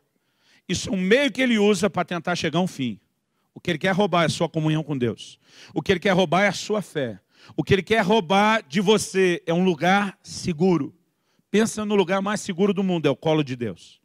[0.68, 3.00] Isso é um meio que ele usa para tentar chegar a um fim.
[3.54, 5.38] O que ele quer roubar é a sua comunhão com Deus.
[5.72, 7.18] O que ele quer roubar é a sua fé.
[7.56, 10.94] O que ele quer roubar de você é um lugar seguro.
[11.50, 14.00] Pensa no lugar mais seguro do mundo, é o colo de Deus.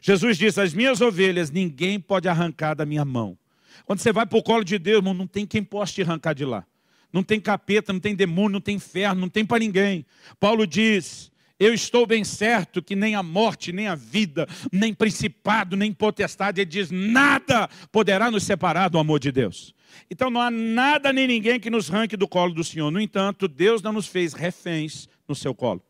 [0.00, 3.38] Jesus disse, as minhas ovelhas ninguém pode arrancar da minha mão.
[3.84, 6.44] Quando você vai para o colo de Deus, não tem quem possa te arrancar de
[6.44, 6.66] lá.
[7.12, 10.04] Não tem capeta, não tem demônio, não tem inferno, não tem para ninguém.
[10.40, 15.76] Paulo diz, eu estou bem certo que nem a morte, nem a vida, nem principado,
[15.76, 19.74] nem potestade, ele diz, nada poderá nos separar do amor de Deus.
[20.10, 22.90] Então não há nada nem ninguém que nos ranque do colo do Senhor.
[22.90, 25.82] No entanto, Deus não nos fez reféns no seu colo.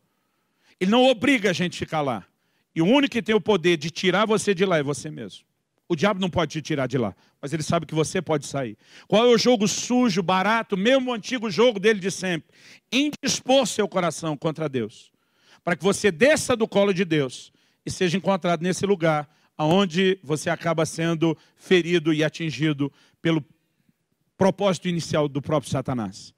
[0.80, 2.26] Ele não obriga a gente a ficar lá.
[2.74, 5.44] E o único que tem o poder de tirar você de lá é você mesmo.
[5.88, 8.76] O diabo não pode te tirar de lá, mas ele sabe que você pode sair.
[9.06, 12.48] Qual é o jogo sujo, barato, mesmo o antigo jogo dele de sempre?
[12.92, 15.12] Indispor seu coração contra Deus.
[15.62, 17.52] Para que você desça do colo de Deus
[17.84, 19.28] e seja encontrado nesse lugar
[19.58, 22.92] onde você acaba sendo ferido e atingido
[23.22, 23.42] pelo
[24.36, 26.34] propósito inicial do próprio Satanás.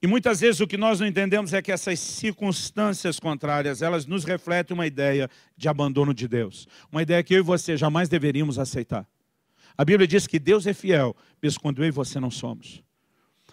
[0.00, 4.24] E muitas vezes o que nós não entendemos é que essas circunstâncias contrárias, elas nos
[4.24, 6.68] refletem uma ideia de abandono de Deus.
[6.90, 9.08] Uma ideia que eu e você jamais deveríamos aceitar.
[9.76, 12.82] A Bíblia diz que Deus é fiel, mesmo quando eu e você não somos.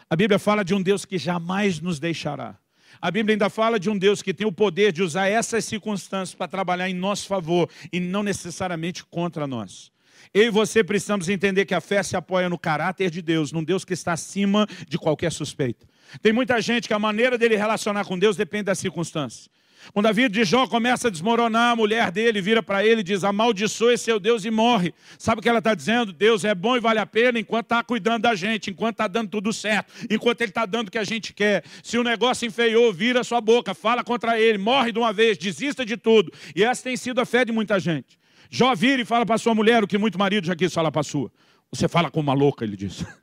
[0.07, 2.57] A Bíblia fala de um Deus que jamais nos deixará.
[3.01, 6.35] A Bíblia ainda fala de um Deus que tem o poder de usar essas circunstâncias
[6.35, 9.91] para trabalhar em nosso favor e não necessariamente contra nós.
[10.33, 13.63] Eu e você precisamos entender que a fé se apoia no caráter de Deus, num
[13.63, 15.87] Deus que está acima de qualquer suspeita.
[16.21, 19.49] Tem muita gente que a maneira dele relacionar com Deus depende das circunstâncias.
[19.93, 23.03] Quando a vida de Jó começa a desmoronar, a mulher dele vira para ele e
[23.03, 24.93] diz, amaldiçoe seu Deus e morre.
[25.17, 26.11] Sabe o que ela está dizendo?
[26.11, 29.29] Deus é bom e vale a pena enquanto está cuidando da gente, enquanto está dando
[29.29, 31.63] tudo certo, enquanto ele está dando o que a gente quer.
[31.83, 35.85] Se o negócio enfeiou, vira sua boca, fala contra ele, morre de uma vez, desista
[35.85, 36.31] de tudo.
[36.55, 38.17] E essa tem sido a fé de muita gente.
[38.55, 41.03] Jó vira e fala para sua mulher o que muito marido já quis falar para
[41.03, 41.29] sua.
[41.69, 43.03] Você fala como uma louca, ele diz.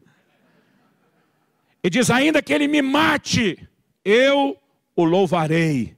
[1.82, 3.58] Ele diz, ainda que ele me mate,
[4.04, 4.56] eu
[4.94, 5.96] o louvarei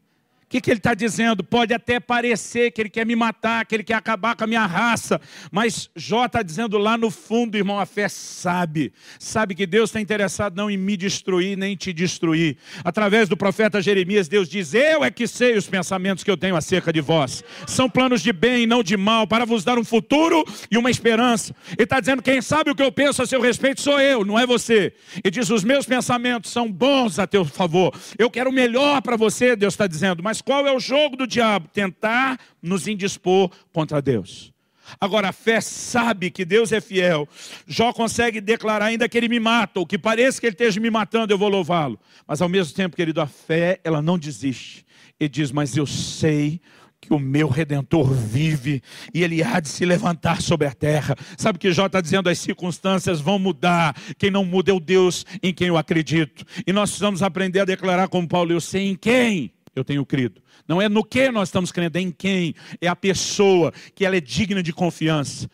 [0.55, 1.43] que, que ele está dizendo?
[1.43, 4.65] Pode até parecer que ele quer me matar, que ele quer acabar com a minha
[4.65, 9.91] raça, mas Jó está dizendo lá no fundo, irmão, a fé sabe, sabe que Deus
[9.91, 12.57] está interessado não em me destruir, nem em te destruir.
[12.85, 16.55] Através do profeta Jeremias, Deus diz: Eu é que sei os pensamentos que eu tenho
[16.55, 17.43] acerca de vós.
[17.67, 20.91] São planos de bem e não de mal, para vos dar um futuro e uma
[20.91, 21.53] esperança.
[21.73, 24.39] Ele está dizendo: Quem sabe o que eu penso a seu respeito sou eu, não
[24.39, 24.93] é você.
[25.25, 27.93] E diz: Os meus pensamentos são bons a teu favor.
[28.17, 31.27] Eu quero o melhor para você, Deus está dizendo, mas qual é o jogo do
[31.27, 31.69] diabo?
[31.69, 34.53] Tentar nos indispor contra Deus.
[35.01, 37.29] Agora, a fé sabe que Deus é fiel.
[37.67, 40.91] Jó consegue declarar ainda que ele me mata, ou que pareça que ele esteja me
[40.91, 41.99] matando, eu vou louvá-lo.
[42.27, 44.85] Mas ao mesmo tempo, querido, a fé, ela não desiste.
[45.19, 46.61] Ele diz, mas eu sei
[47.01, 48.83] que o meu redentor vive
[49.13, 51.15] e ele há de se levantar sobre a terra.
[51.37, 52.29] Sabe que Jó está dizendo?
[52.29, 53.95] As circunstâncias vão mudar.
[54.19, 56.45] Quem não muda é o Deus em quem eu acredito.
[56.67, 60.43] E nós precisamos aprender a declarar como Paulo: Eu sei em quem eu tenho crido.
[60.69, 62.55] Não é no que nós estamos crendo, é em quem.
[62.81, 65.51] É a pessoa que ela é digna de confiança.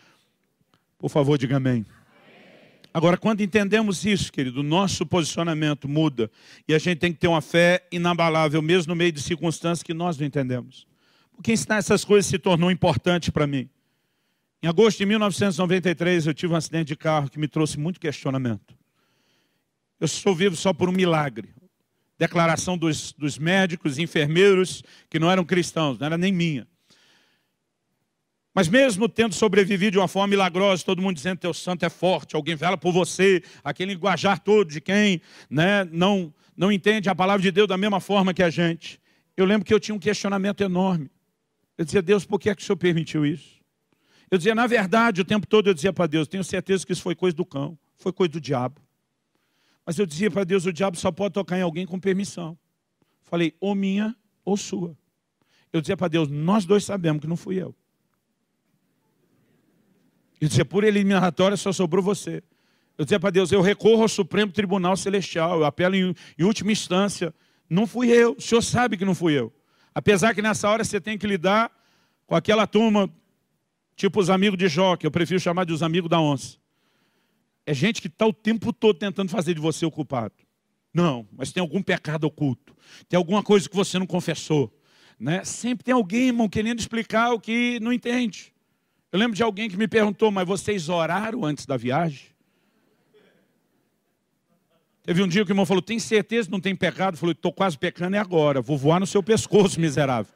[0.99, 1.85] Por favor, diga amém.
[2.93, 6.31] Agora, quando entendemos isso, querido, nosso posicionamento muda
[6.67, 9.95] e a gente tem que ter uma fé inabalável, mesmo no meio de circunstâncias que
[9.95, 10.87] nós não entendemos.
[11.35, 13.69] Porque ensinar essas coisas se tornou importante para mim.
[14.63, 18.75] Em agosto de 1993, eu tive um acidente de carro que me trouxe muito questionamento.
[19.99, 21.49] Eu estou vivo só por um milagre
[22.21, 26.69] declaração dos, dos médicos, enfermeiros, que não eram cristãos, não era nem minha.
[28.55, 31.89] Mas mesmo tendo sobrevivido de uma forma milagrosa, todo mundo dizendo que teu santo é
[31.89, 37.15] forte, alguém vela por você, aquele linguajar todo de quem né, não, não entende a
[37.15, 39.01] palavra de Deus da mesma forma que a gente.
[39.35, 41.11] Eu lembro que eu tinha um questionamento enorme.
[41.79, 43.61] Eu dizia, Deus, por que é que o Senhor permitiu isso?
[44.31, 47.01] Eu dizia, na verdade, o tempo todo eu dizia para Deus, tenho certeza que isso
[47.01, 48.79] foi coisa do cão, foi coisa do diabo.
[49.85, 52.59] Mas eu dizia para Deus: o diabo só pode tocar em alguém com permissão.
[53.23, 54.97] Falei, ou minha ou sua.
[55.73, 57.75] Eu dizia para Deus: nós dois sabemos que não fui eu.
[60.41, 62.43] Eu dizia: por eliminatória só sobrou você.
[62.97, 66.73] Eu dizia para Deus: eu recorro ao Supremo Tribunal Celestial, eu apelo em, em última
[66.73, 67.35] instância.
[67.69, 69.53] Não fui eu, o senhor sabe que não fui eu.
[69.95, 71.71] Apesar que nessa hora você tem que lidar
[72.27, 73.09] com aquela turma,
[73.95, 76.59] tipo os amigos de Jó, que eu prefiro chamar de os amigos da onça.
[77.67, 80.35] É gente que está o tempo todo tentando fazer de você o culpado.
[80.93, 82.77] Não, mas tem algum pecado oculto.
[83.09, 84.73] Tem alguma coisa que você não confessou.
[85.19, 85.45] Né?
[85.45, 88.53] Sempre tem alguém, irmão, querendo explicar o que não entende.
[89.13, 92.31] Eu lembro de alguém que me perguntou, mas vocês oraram antes da viagem?
[95.03, 97.15] Teve um dia que o irmão falou, tem certeza que não tem pecado?
[97.15, 100.33] Eu falei, estou quase pecando, é agora, vou voar no seu pescoço, miserável.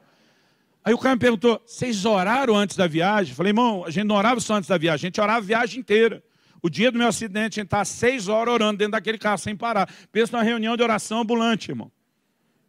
[0.83, 3.31] Aí o cara me perguntou, vocês oraram antes da viagem?
[3.31, 5.41] Eu falei, irmão, a gente não orava só antes da viagem, a gente orava a
[5.41, 6.23] viagem inteira.
[6.65, 9.55] O dia do meu acidente, a gente está seis horas orando dentro daquele carro sem
[9.55, 9.87] parar.
[10.11, 11.91] Pensa numa reunião de oração ambulante, irmão.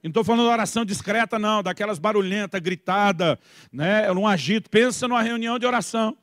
[0.03, 3.41] não estou falando de oração discreta, não, daquelas barulhentas, gritada,
[3.73, 4.13] né?
[4.13, 4.69] um agito.
[4.69, 6.15] Pensa numa reunião de oração.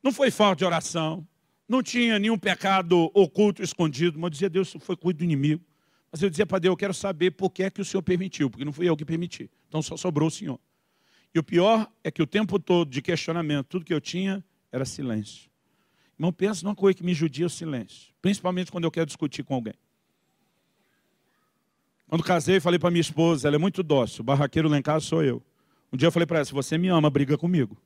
[0.00, 1.26] Não foi falta de oração.
[1.68, 4.16] Não tinha nenhum pecado oculto, escondido.
[4.16, 5.64] Mas dizia, Deus, foi cuido do inimigo.
[6.12, 8.48] Mas eu dizia para Deus, eu quero saber por que é que o Senhor permitiu,
[8.48, 9.50] porque não fui eu que permiti.
[9.66, 10.60] Então só sobrou o Senhor.
[11.34, 14.84] E o pior é que o tempo todo de questionamento, tudo que eu tinha era
[14.84, 15.55] silêncio.
[16.18, 18.12] Irmão, pensa numa coisa que me judia o silêncio.
[18.22, 19.74] Principalmente quando eu quero discutir com alguém.
[22.08, 25.04] Quando casei, falei para minha esposa, ela é muito dócil, o barraqueiro lá em casa
[25.04, 25.42] sou eu.
[25.92, 27.76] Um dia eu falei para ela, se você me ama, briga comigo.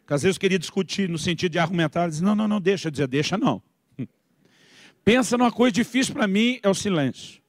[0.00, 2.60] Porque às vezes eu queria discutir no sentido de argumentar, ela dizia, não, não, não,
[2.60, 2.88] deixa.
[2.88, 3.62] Eu dizia, deixa não.
[5.04, 7.40] Pensa numa coisa difícil para mim, é o silêncio.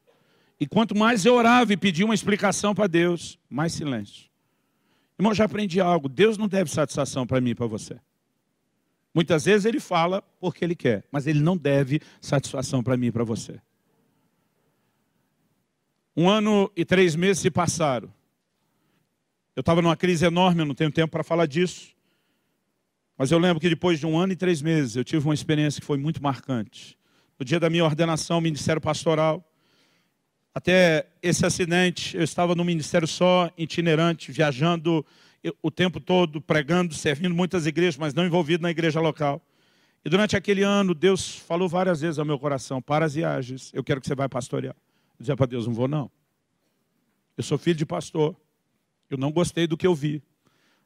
[0.60, 4.30] E quanto mais eu orava e pedia uma explicação para Deus, mais silêncio.
[5.20, 6.08] Irmão, já aprendi algo.
[6.08, 8.00] Deus não deve satisfação para mim e para você.
[9.14, 13.12] Muitas vezes ele fala porque ele quer, mas ele não deve satisfação para mim e
[13.12, 13.62] para você.
[16.16, 18.12] Um ano e três meses se passaram.
[19.56, 21.94] Eu estava numa crise enorme, eu não tenho tempo para falar disso.
[23.18, 25.80] Mas eu lembro que depois de um ano e três meses, eu tive uma experiência
[25.80, 26.98] que foi muito marcante.
[27.38, 29.48] No dia da minha ordenação ao Ministério Pastoral,
[30.56, 35.06] até esse acidente, eu estava no ministério só, itinerante, viajando
[35.62, 39.42] o tempo todo pregando, servindo muitas igrejas, mas não envolvido na igreja local.
[40.06, 43.84] E durante aquele ano, Deus falou várias vezes ao meu coração: para as viagens, eu
[43.84, 44.76] quero que você vá pastorear.
[44.76, 46.12] Eu dizia para Deus: não vou não.
[47.38, 48.36] Eu sou filho de pastor.
[49.10, 50.22] Eu não gostei do que eu vi.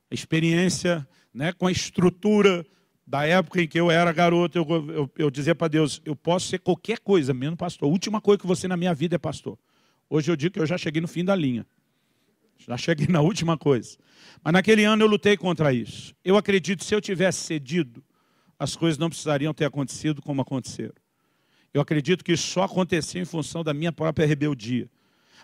[0.10, 2.66] A experiência né, com a estrutura
[3.06, 6.48] da época em que eu era garoto, eu, eu, eu dizia para Deus: eu posso
[6.48, 7.88] ser qualquer coisa, menos pastor.
[7.88, 9.58] A última coisa que você na minha vida é pastor.
[10.10, 11.66] Hoje eu digo que eu já cheguei no fim da linha.
[12.58, 13.98] Já cheguei na última coisa.
[14.44, 16.14] Mas naquele ano eu lutei contra isso.
[16.24, 18.04] Eu acredito que se eu tivesse cedido,
[18.60, 20.94] as coisas não precisariam ter acontecido como aconteceram.
[21.74, 24.90] Eu acredito que isso só acontecia em função da minha própria rebeldia.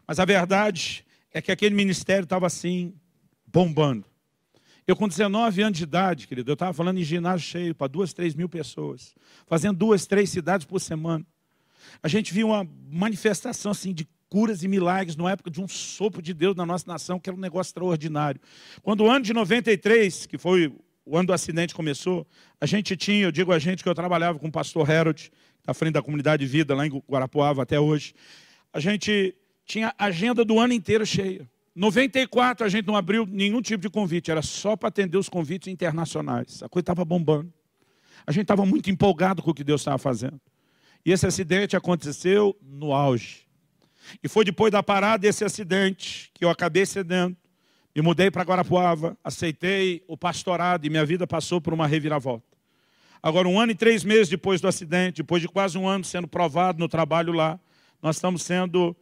[0.07, 2.93] Mas a verdade é que aquele ministério estava assim,
[3.45, 4.05] bombando.
[4.85, 8.13] Eu, com 19 anos de idade, querido, eu estava falando em ginásio cheio para duas,
[8.13, 9.15] três mil pessoas,
[9.47, 11.25] fazendo duas, três cidades por semana.
[12.01, 16.19] A gente viu uma manifestação assim de curas e milagres na época de um sopro
[16.19, 18.41] de Deus na nossa nação, que era um negócio extraordinário.
[18.81, 20.73] Quando o ano de 93, que foi
[21.05, 22.25] o ano do acidente começou,
[22.59, 25.31] a gente tinha, eu digo a gente que eu trabalhava com o pastor Harold,
[25.67, 28.15] à frente da comunidade de vida lá em Guarapuava até hoje.
[28.73, 29.35] A gente
[29.67, 31.47] tinha a agenda do ano inteiro cheia.
[31.75, 35.67] 94 a gente não abriu nenhum tipo de convite, era só para atender os convites
[35.67, 36.63] internacionais.
[36.63, 37.53] A coisa estava bombando.
[38.25, 40.41] A gente estava muito empolgado com o que Deus estava fazendo.
[41.05, 43.43] E esse acidente aconteceu no auge.
[44.23, 47.35] E foi depois da parada desse acidente que eu acabei cedendo.
[47.95, 52.57] Me mudei para Guarapuava, aceitei o pastorado e minha vida passou por uma reviravolta.
[53.21, 56.27] Agora, um ano e três meses depois do acidente, depois de quase um ano sendo
[56.27, 57.59] provado no trabalho lá,
[58.01, 58.95] nós estamos sendo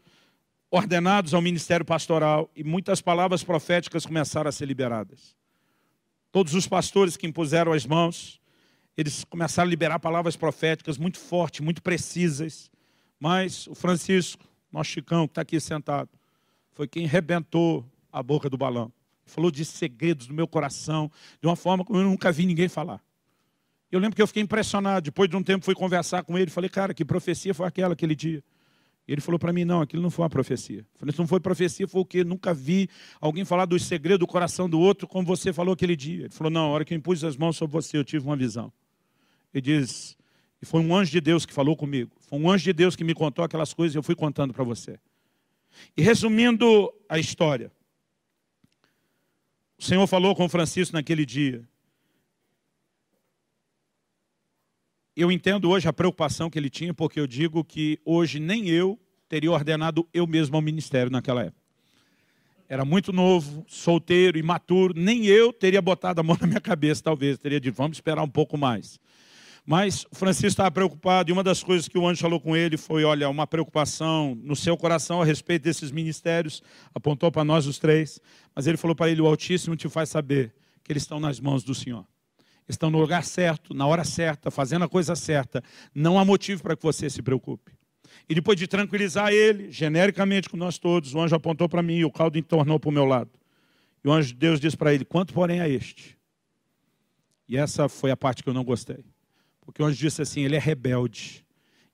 [0.70, 5.36] ordenados ao ministério pastoral e muitas palavras proféticas começaram a ser liberadas.
[6.32, 8.39] Todos os pastores que impuseram as mãos,
[8.95, 12.70] eles começaram a liberar palavras proféticas muito fortes, muito precisas.
[13.20, 16.09] Mas o Francisco, nosso Chicão, que está aqui sentado,
[16.74, 18.91] foi quem rebentou a boca do balão.
[19.26, 21.11] Falou de segredos do meu coração,
[21.41, 23.01] de uma forma como eu nunca vi ninguém falar.
[23.91, 25.05] Eu lembro que eu fiquei impressionado.
[25.05, 26.49] Depois de um tempo, fui conversar com ele.
[26.49, 28.43] Falei, cara, que profecia foi aquela aquele dia?
[29.07, 30.80] Ele falou para mim, não, aquilo não foi uma profecia.
[30.80, 32.24] Eu falei, se não foi profecia, foi o quê?
[32.24, 36.26] Nunca vi alguém falar dos segredos do coração do outro, como você falou aquele dia.
[36.26, 38.38] Ele falou, não, a hora que eu impus as mãos sobre você, eu tive uma
[38.38, 38.72] visão.
[39.53, 40.15] Ele diz,
[40.62, 42.12] e foi um anjo de Deus que falou comigo.
[42.20, 44.64] Foi um anjo de Deus que me contou aquelas coisas e eu fui contando para
[44.64, 44.99] você.
[45.95, 47.72] E resumindo a história,
[49.78, 51.68] o Senhor falou com Francisco naquele dia.
[55.16, 58.99] eu entendo hoje a preocupação que ele tinha, porque eu digo que hoje nem eu
[59.28, 61.62] teria ordenado eu mesmo ao ministério naquela época.
[62.68, 67.38] Era muito novo, solteiro, imaturo, nem eu teria botado a mão na minha cabeça, talvez,
[67.38, 68.99] teria dito, vamos esperar um pouco mais.
[69.66, 73.03] Mas Francisco estava preocupado, e uma das coisas que o anjo falou com ele foi,
[73.03, 78.20] olha, uma preocupação no seu coração a respeito desses ministérios, apontou para nós os três,
[78.55, 80.53] mas ele falou para ele, o Altíssimo te faz saber
[80.84, 82.05] que eles estão nas mãos do Senhor
[82.72, 85.64] estão no lugar certo, na hora certa, fazendo a coisa certa.
[85.93, 87.74] Não há motivo para que você se preocupe.
[88.28, 92.05] E depois de tranquilizar ele, genericamente com nós todos, o anjo apontou para mim e
[92.05, 93.32] o caldo entornou para o meu lado.
[94.03, 96.18] E o anjo de Deus disse para ele: Quanto, porém, a este?
[97.47, 99.03] E essa foi a parte que eu não gostei.
[99.72, 101.45] Porque o anjo disse assim: Ele é rebelde.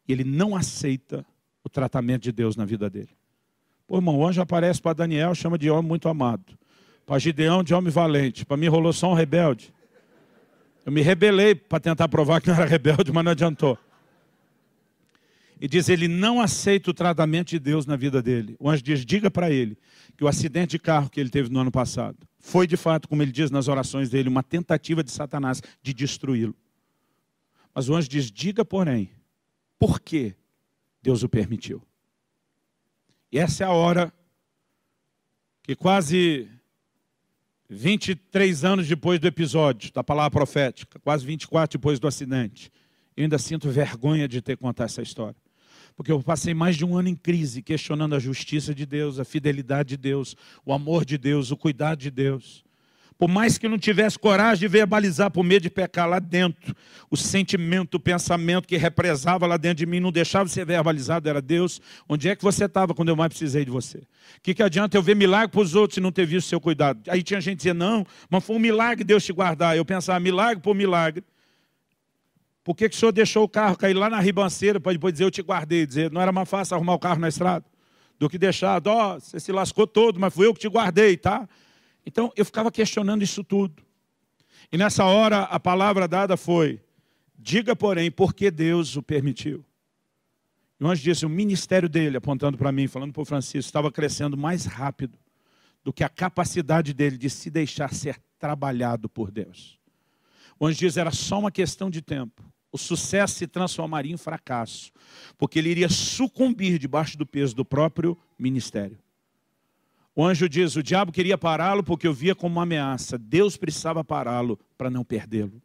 [0.08, 1.26] E ele não aceita
[1.64, 3.10] o tratamento de Deus na vida dele.
[3.86, 6.58] Pô, irmão, o anjo aparece para Daniel, chama de homem muito amado.
[7.06, 8.46] Para Gideão, de homem valente.
[8.46, 9.74] Para mim, rolou só um rebelde.
[10.86, 13.78] Eu me rebelei para tentar provar que não era rebelde, mas não adiantou.
[15.60, 18.56] E diz: ele não aceita o tratamento de Deus na vida dele.
[18.60, 19.78] O anjo diz: diga para ele
[20.18, 23.22] que o acidente de carro que ele teve no ano passado foi, de fato, como
[23.22, 26.56] ele diz nas orações dele, uma tentativa de Satanás de destruí-lo.
[27.78, 29.12] Mas o anjo diz: diga, porém,
[29.78, 30.36] por que
[31.00, 31.80] Deus o permitiu.
[33.32, 34.12] E essa é a hora
[35.62, 36.50] que quase
[37.70, 42.72] 23 anos depois do episódio da palavra profética, quase 24 depois do acidente,
[43.16, 45.40] eu ainda sinto vergonha de ter contar essa história.
[45.96, 49.24] Porque eu passei mais de um ano em crise, questionando a justiça de Deus, a
[49.24, 52.66] fidelidade de Deus, o amor de Deus, o cuidado de Deus.
[53.18, 56.76] Por mais que não tivesse coragem de verbalizar por medo de pecar lá dentro,
[57.10, 61.28] o sentimento, o pensamento que represava lá dentro de mim não deixava de ser verbalizado,
[61.28, 63.98] era Deus, onde é que você estava quando eu mais precisei de você?
[63.98, 64.04] O
[64.44, 66.62] que, que adianta eu ver milagre para os outros e não ter visto o seu
[66.62, 67.00] cuidado?
[67.10, 69.76] Aí tinha gente dizendo, não, mas foi um milagre Deus te guardar.
[69.76, 71.24] Eu pensava, milagre por milagre.
[72.64, 75.24] Por que, que o senhor deixou o carro cair lá na ribanceira para depois dizer,
[75.24, 75.88] eu te guardei?
[75.88, 77.66] Dizer, não era mais fácil arrumar o carro na estrada?
[78.20, 81.18] Do que deixar, ó, oh, você se lascou todo, mas fui eu que te guardei,
[81.18, 81.48] tá?
[82.08, 83.84] Então eu ficava questionando isso tudo.
[84.72, 86.80] E nessa hora a palavra dada foi:
[87.38, 89.64] diga, porém, por que Deus o permitiu.
[90.80, 93.92] E o anjo disse: o ministério dele, apontando para mim, falando para o Francisco, estava
[93.92, 95.20] crescendo mais rápido
[95.84, 99.78] do que a capacidade dele de se deixar ser trabalhado por Deus.
[100.58, 102.42] O anjo diz: era só uma questão de tempo.
[102.72, 104.94] O sucesso se transformaria em fracasso,
[105.38, 108.98] porque ele iria sucumbir debaixo do peso do próprio ministério.
[110.18, 113.20] O anjo diz: o diabo queria pará-lo porque eu via como uma ameaça.
[113.20, 115.62] Deus precisava pará-lo para não perdê-lo.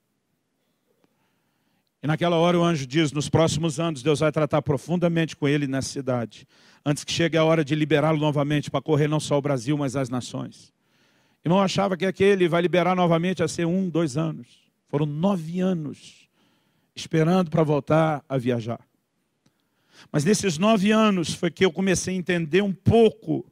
[2.03, 5.66] E naquela hora o anjo diz: nos próximos anos Deus vai tratar profundamente com ele
[5.66, 6.46] nessa cidade,
[6.84, 9.96] antes que chegue a hora de liberá-lo novamente para correr não só o Brasil, mas
[9.96, 10.70] as nações.
[11.42, 14.70] Irmão, achava que aquele vai liberar novamente a ser um, dois anos.
[14.86, 16.28] Foram nove anos
[16.94, 18.80] esperando para voltar a viajar.
[20.12, 23.50] Mas nesses nove anos foi que eu comecei a entender um pouco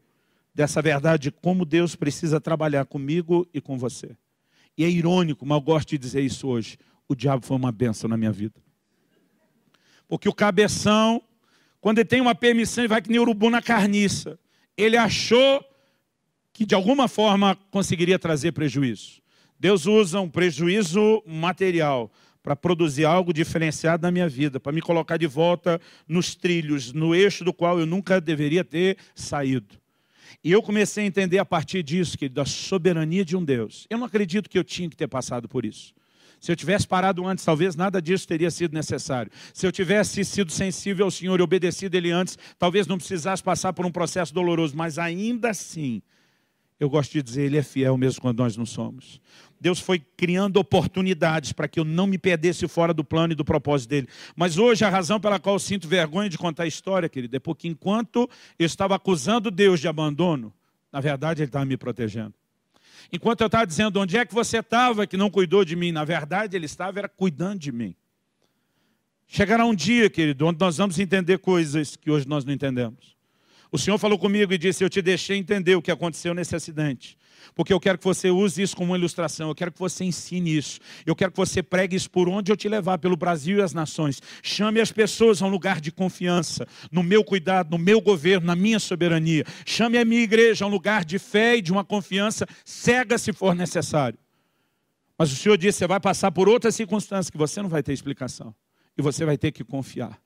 [0.55, 4.17] dessa verdade de como Deus precisa trabalhar comigo e com você.
[4.77, 6.79] E é irônico, mas eu gosto de dizer isso hoje.
[7.09, 8.61] O diabo foi uma benção na minha vida.
[10.09, 11.23] Porque o cabeção,
[11.81, 14.39] quando ele tem uma permissão, ele vai que nem urubu na carniça.
[14.77, 15.65] Ele achou
[16.53, 19.21] que de alguma forma conseguiria trazer prejuízo.
[19.59, 22.11] Deus usa um prejuízo material
[22.43, 27.15] para produzir algo diferenciado na minha vida, para me colocar de volta nos trilhos, no
[27.15, 29.79] eixo do qual eu nunca deveria ter saído.
[30.43, 33.87] E eu comecei a entender a partir disso, que da soberania de um Deus.
[33.91, 35.95] Eu não acredito que eu tinha que ter passado por isso.
[36.41, 39.31] Se eu tivesse parado antes, talvez nada disso teria sido necessário.
[39.53, 43.75] Se eu tivesse sido sensível ao Senhor e obedecido Ele antes, talvez não precisasse passar
[43.75, 44.75] por um processo doloroso.
[44.75, 46.01] Mas ainda assim,
[46.79, 49.21] eu gosto de dizer, Ele é fiel mesmo quando nós não somos.
[49.61, 53.45] Deus foi criando oportunidades para que eu não me perdesse fora do plano e do
[53.45, 54.09] propósito dele.
[54.35, 57.39] Mas hoje a razão pela qual eu sinto vergonha de contar a história, querido, é
[57.39, 60.53] porque enquanto eu estava acusando Deus de abandono,
[60.91, 62.33] na verdade Ele estava me protegendo.
[63.13, 66.05] Enquanto eu estava dizendo onde é que você estava que não cuidou de mim, na
[66.05, 67.95] verdade Ele estava era cuidando de mim.
[69.27, 73.15] Chegará um dia, querido, onde nós vamos entender coisas que hoje nós não entendemos.
[73.71, 77.17] O Senhor falou comigo e disse: Eu te deixei entender o que aconteceu nesse acidente.
[77.55, 80.57] Porque eu quero que você use isso como uma ilustração, eu quero que você ensine
[80.57, 83.63] isso, eu quero que você pregue isso por onde eu te levar, pelo Brasil e
[83.63, 84.21] as nações.
[84.43, 88.57] Chame as pessoas a um lugar de confiança, no meu cuidado, no meu governo, na
[88.57, 89.45] minha soberania.
[89.67, 93.33] Chame a minha igreja a um lugar de fé e de uma confiança cega se
[93.33, 94.19] for necessário.
[95.19, 97.93] Mas o Senhor disse: você vai passar por outras circunstâncias que você não vai ter
[97.93, 98.55] explicação,
[98.97, 100.19] e você vai ter que confiar.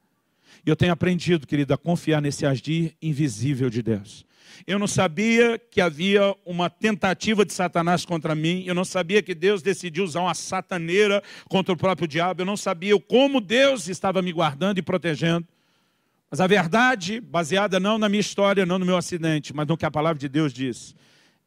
[0.65, 4.25] E eu tenho aprendido, querido, a confiar nesse agir invisível de Deus.
[4.67, 8.65] Eu não sabia que havia uma tentativa de Satanás contra mim.
[8.67, 12.43] Eu não sabia que Deus decidiu usar uma sataneira contra o próprio diabo.
[12.43, 15.47] Eu não sabia como Deus estava me guardando e protegendo.
[16.31, 19.87] Mas a verdade, baseada não na minha história, não no meu acidente, mas no que
[19.87, 20.95] a palavra de Deus diz,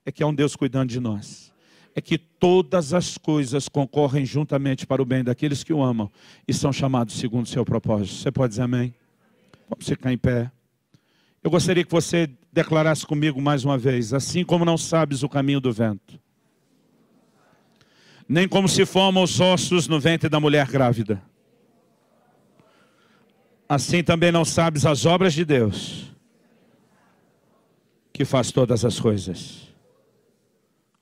[0.05, 1.53] é que é um Deus cuidando de nós.
[1.93, 6.09] É que todas as coisas concorrem juntamente para o bem daqueles que o amam
[6.47, 8.15] e são chamados segundo o seu propósito.
[8.15, 8.93] Você pode dizer amém?
[9.69, 10.49] Vamos ficar em pé.
[11.47, 15.61] Eu gostaria que você declarasse comigo mais uma vez: assim como não sabes o caminho
[15.61, 16.19] do vento,
[18.27, 21.23] nem como se formam os ossos no ventre da mulher grávida,
[23.69, 26.13] assim também não sabes as obras de Deus,
[28.11, 29.73] que faz todas as coisas.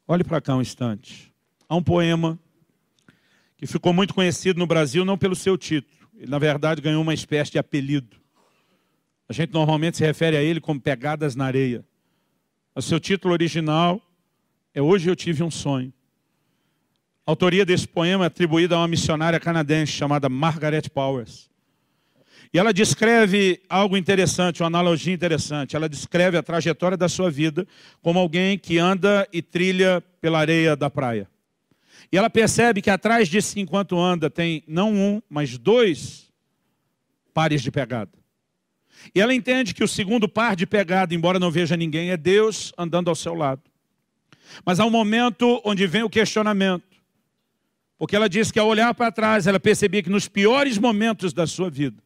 [0.08, 1.34] Olhe para cá um instante.
[1.68, 2.38] Há um poema
[3.58, 7.16] que ficou muito conhecido no Brasil, não pelo seu título, ele na verdade ganhou uma
[7.16, 8.24] espécie de apelido.
[9.28, 11.84] A gente normalmente se refere a ele como pegadas na areia.
[12.76, 14.02] O seu título original
[14.74, 15.92] é Hoje Eu Tive um Sonho.
[17.26, 21.50] A autoria desse poema é atribuída a uma missionária canadense chamada Margaret Powers.
[22.54, 25.76] E ela descreve algo interessante, uma analogia interessante.
[25.76, 27.68] Ela descreve a trajetória da sua vida
[28.02, 31.28] como alguém que anda e trilha pela areia da praia.
[32.12, 36.32] E ela percebe que atrás de si, enquanto anda, tem não um, mas dois
[37.34, 38.12] pares de pegada.
[39.14, 42.74] E ela entende que o segundo par de pegada, embora não veja ninguém, é Deus
[42.78, 43.62] andando ao seu lado.
[44.66, 46.84] Mas há um momento onde vem o questionamento.
[47.98, 51.48] Porque ela diz que ao olhar para trás, ela percebia que nos piores momentos da
[51.48, 52.02] sua vida,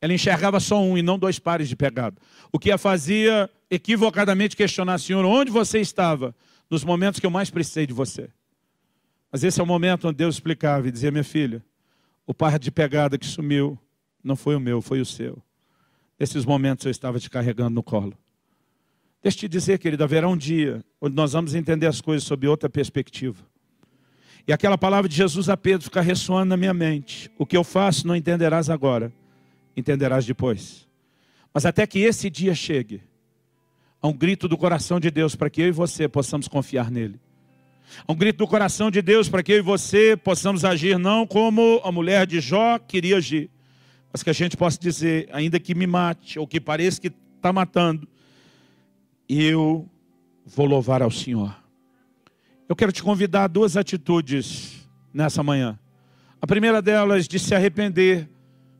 [0.00, 2.16] ela enxergava só um e não dois pares de pegada.
[2.52, 6.34] O que a fazia equivocadamente questionar, Senhor, onde você estava
[6.68, 8.30] nos momentos que eu mais precisei de você?
[9.30, 11.64] Mas esse é o momento onde Deus explicava e dizia, minha filha,
[12.26, 13.78] o par de pegada que sumiu
[14.22, 15.42] não foi o meu, foi o seu.
[16.20, 18.12] Esses momentos eu estava te carregando no colo.
[19.22, 22.46] Deixa eu te dizer, querido, haverá um dia onde nós vamos entender as coisas sob
[22.46, 23.42] outra perspectiva.
[24.46, 27.30] E aquela palavra de Jesus a Pedro fica ressoando na minha mente.
[27.38, 29.10] O que eu faço não entenderás agora,
[29.74, 30.86] entenderás depois.
[31.54, 33.02] Mas até que esse dia chegue,
[34.02, 37.18] há um grito do coração de Deus para que eu e você possamos confiar nele.
[38.06, 41.26] Há um grito do coração de Deus para que eu e você possamos agir não
[41.26, 43.50] como a mulher de Jó queria agir,
[44.12, 47.52] mas que a gente possa dizer, ainda que me mate, ou que pareça que está
[47.52, 48.08] matando,
[49.28, 49.88] eu
[50.44, 51.54] vou louvar ao Senhor.
[52.68, 55.78] Eu quero te convidar a duas atitudes nessa manhã.
[56.40, 58.28] A primeira delas de se arrepender,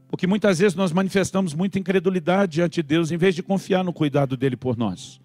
[0.08, 3.92] porque muitas vezes nós manifestamos muita incredulidade diante de Deus, em vez de confiar no
[3.92, 5.20] cuidado dele por nós.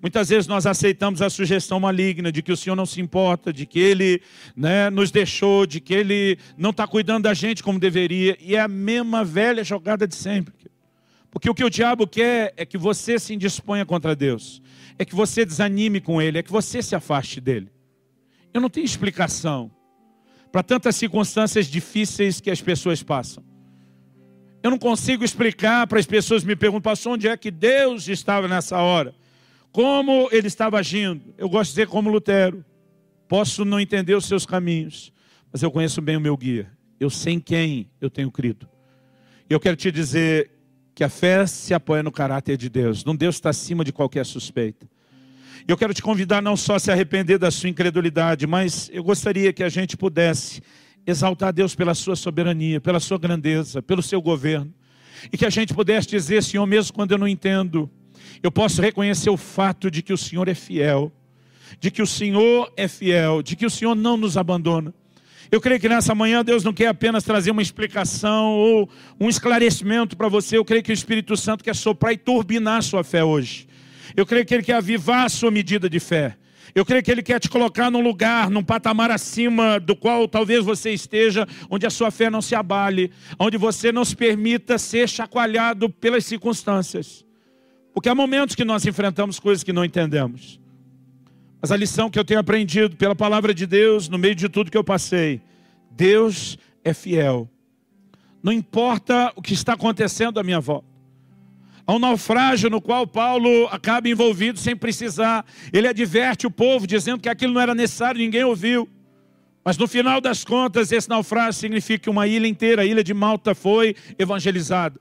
[0.00, 3.66] Muitas vezes nós aceitamos a sugestão maligna de que o Senhor não se importa, de
[3.66, 4.22] que Ele
[4.56, 8.36] né, nos deixou, de que Ele não está cuidando da gente como deveria.
[8.40, 10.54] E é a mesma velha jogada de sempre.
[11.30, 14.62] Porque o que o diabo quer é que você se indisponha contra Deus,
[14.98, 17.68] é que você desanime com Ele, é que você se afaste dele.
[18.54, 19.70] Eu não tenho explicação
[20.52, 23.44] para tantas circunstâncias difíceis que as pessoas passam.
[24.62, 28.78] Eu não consigo explicar para as pessoas me perguntam, onde é que Deus estava nessa
[28.78, 29.14] hora?
[29.78, 31.32] Como ele estava agindo?
[31.38, 32.64] Eu gosto de dizer como Lutero.
[33.28, 35.12] Posso não entender os seus caminhos,
[35.52, 36.68] mas eu conheço bem o meu guia.
[36.98, 38.68] Eu sei em quem eu tenho crido.
[39.48, 40.50] E eu quero te dizer
[40.96, 43.04] que a fé se apoia no caráter de Deus.
[43.04, 44.84] Não Deus está acima de qualquer suspeita.
[45.68, 49.52] Eu quero te convidar não só a se arrepender da sua incredulidade, mas eu gostaria
[49.52, 50.60] que a gente pudesse
[51.06, 54.74] exaltar Deus pela sua soberania, pela sua grandeza, pelo seu governo.
[55.32, 57.88] E que a gente pudesse dizer, Senhor, mesmo quando eu não entendo,
[58.42, 61.12] eu posso reconhecer o fato de que o Senhor é fiel,
[61.80, 64.94] de que o Senhor é fiel, de que o Senhor não nos abandona.
[65.50, 70.16] Eu creio que nessa manhã Deus não quer apenas trazer uma explicação ou um esclarecimento
[70.16, 70.58] para você.
[70.58, 73.66] Eu creio que o Espírito Santo quer soprar e turbinar a sua fé hoje.
[74.14, 76.36] Eu creio que Ele quer avivar a sua medida de fé.
[76.74, 80.62] Eu creio que Ele quer te colocar num lugar, num patamar acima do qual talvez
[80.64, 85.08] você esteja, onde a sua fé não se abale, onde você não se permita ser
[85.08, 87.24] chacoalhado pelas circunstâncias.
[87.98, 90.60] Porque há momentos que nós enfrentamos coisas que não entendemos.
[91.60, 94.70] Mas a lição que eu tenho aprendido pela palavra de Deus, no meio de tudo
[94.70, 95.40] que eu passei,
[95.90, 97.50] Deus é fiel.
[98.40, 100.86] Não importa o que está acontecendo à minha volta.
[101.84, 105.44] Há um naufrágio no qual Paulo acaba envolvido sem precisar.
[105.72, 108.88] Ele adverte o povo dizendo que aquilo não era necessário, ninguém ouviu.
[109.64, 113.12] Mas no final das contas, esse naufrágio significa que uma ilha inteira, a ilha de
[113.12, 115.00] Malta, foi evangelizada.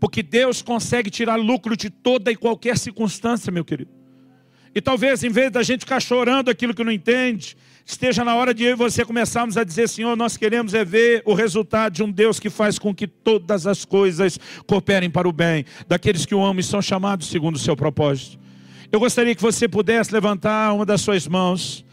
[0.00, 3.90] Porque Deus consegue tirar lucro de toda e qualquer circunstância, meu querido.
[4.74, 8.54] E talvez, em vez da gente ficar chorando aquilo que não entende, esteja na hora
[8.54, 12.02] de eu e você começarmos a dizer, Senhor, nós queremos é ver o resultado de
[12.02, 16.34] um Deus que faz com que todas as coisas cooperem para o bem, daqueles que
[16.34, 18.38] o amam e são chamados segundo o seu propósito.
[18.92, 21.84] Eu gostaria que você pudesse levantar uma das suas mãos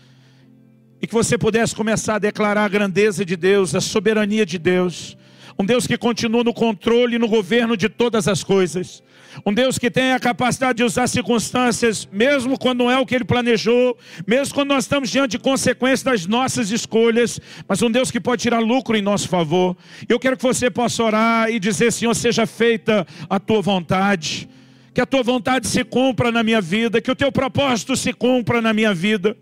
[1.02, 5.18] e que você pudesse começar a declarar a grandeza de Deus, a soberania de Deus,
[5.60, 9.04] um Deus que continua no controle e no governo de todas as coisas.
[9.46, 13.16] Um Deus que tem a capacidade de usar circunstâncias, mesmo quando não é o que
[13.16, 18.12] Ele planejou, mesmo quando nós estamos diante de consequências das nossas escolhas, mas um Deus
[18.12, 19.76] que pode tirar lucro em nosso favor.
[20.08, 24.50] Eu quero que você possa orar e dizer: Senhor, seja feita a tua vontade,
[24.94, 28.62] que a tua vontade se cumpra na minha vida, que o teu propósito se cumpra
[28.62, 29.36] na minha vida.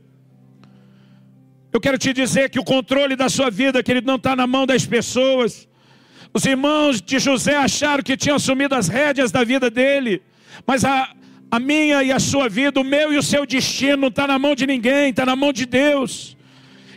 [1.71, 4.47] Eu quero te dizer que o controle da sua vida, que ele não está na
[4.47, 5.67] mão das pessoas.
[6.35, 10.21] Os irmãos de José acharam que tinham assumido as rédeas da vida dele,
[10.67, 11.15] mas a,
[11.49, 14.37] a minha e a sua vida, o meu e o seu destino não está na
[14.37, 16.35] mão de ninguém, está na mão de Deus.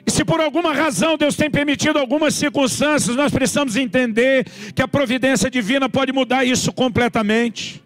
[0.05, 4.89] E se por alguma razão Deus tem permitido algumas circunstâncias, nós precisamos entender que a
[4.89, 7.81] providência divina pode mudar isso completamente.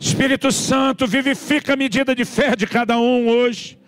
[0.00, 3.78] Espírito Santo, vivifica a medida de fé de cada um hoje.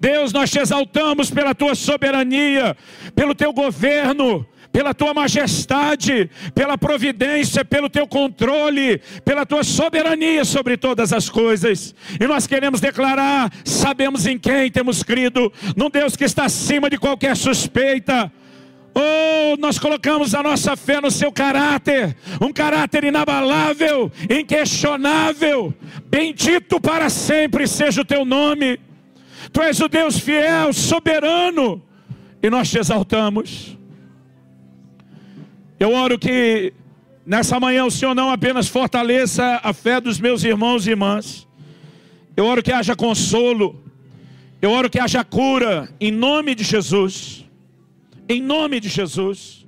[0.00, 2.74] Deus, nós te exaltamos pela tua soberania,
[3.14, 10.76] pelo teu governo, pela tua majestade, pela providência, pelo teu controle, pela tua soberania sobre
[10.76, 11.94] todas as coisas.
[12.18, 16.96] E nós queremos declarar: sabemos em quem temos crido, num Deus que está acima de
[16.96, 18.32] qualquer suspeita.
[18.94, 25.72] Oh, nós colocamos a nossa fé no seu caráter, um caráter inabalável, inquestionável.
[26.10, 28.78] Bendito para sempre seja o teu nome.
[29.50, 31.82] Tu és o Deus fiel, soberano,
[32.42, 33.81] e nós te exaltamos.
[35.82, 36.72] Eu oro que
[37.26, 41.44] nessa manhã o Senhor não apenas fortaleça a fé dos meus irmãos e irmãs,
[42.36, 43.82] eu oro que haja consolo,
[44.60, 47.44] eu oro que haja cura, em nome de Jesus,
[48.28, 49.61] em nome de Jesus.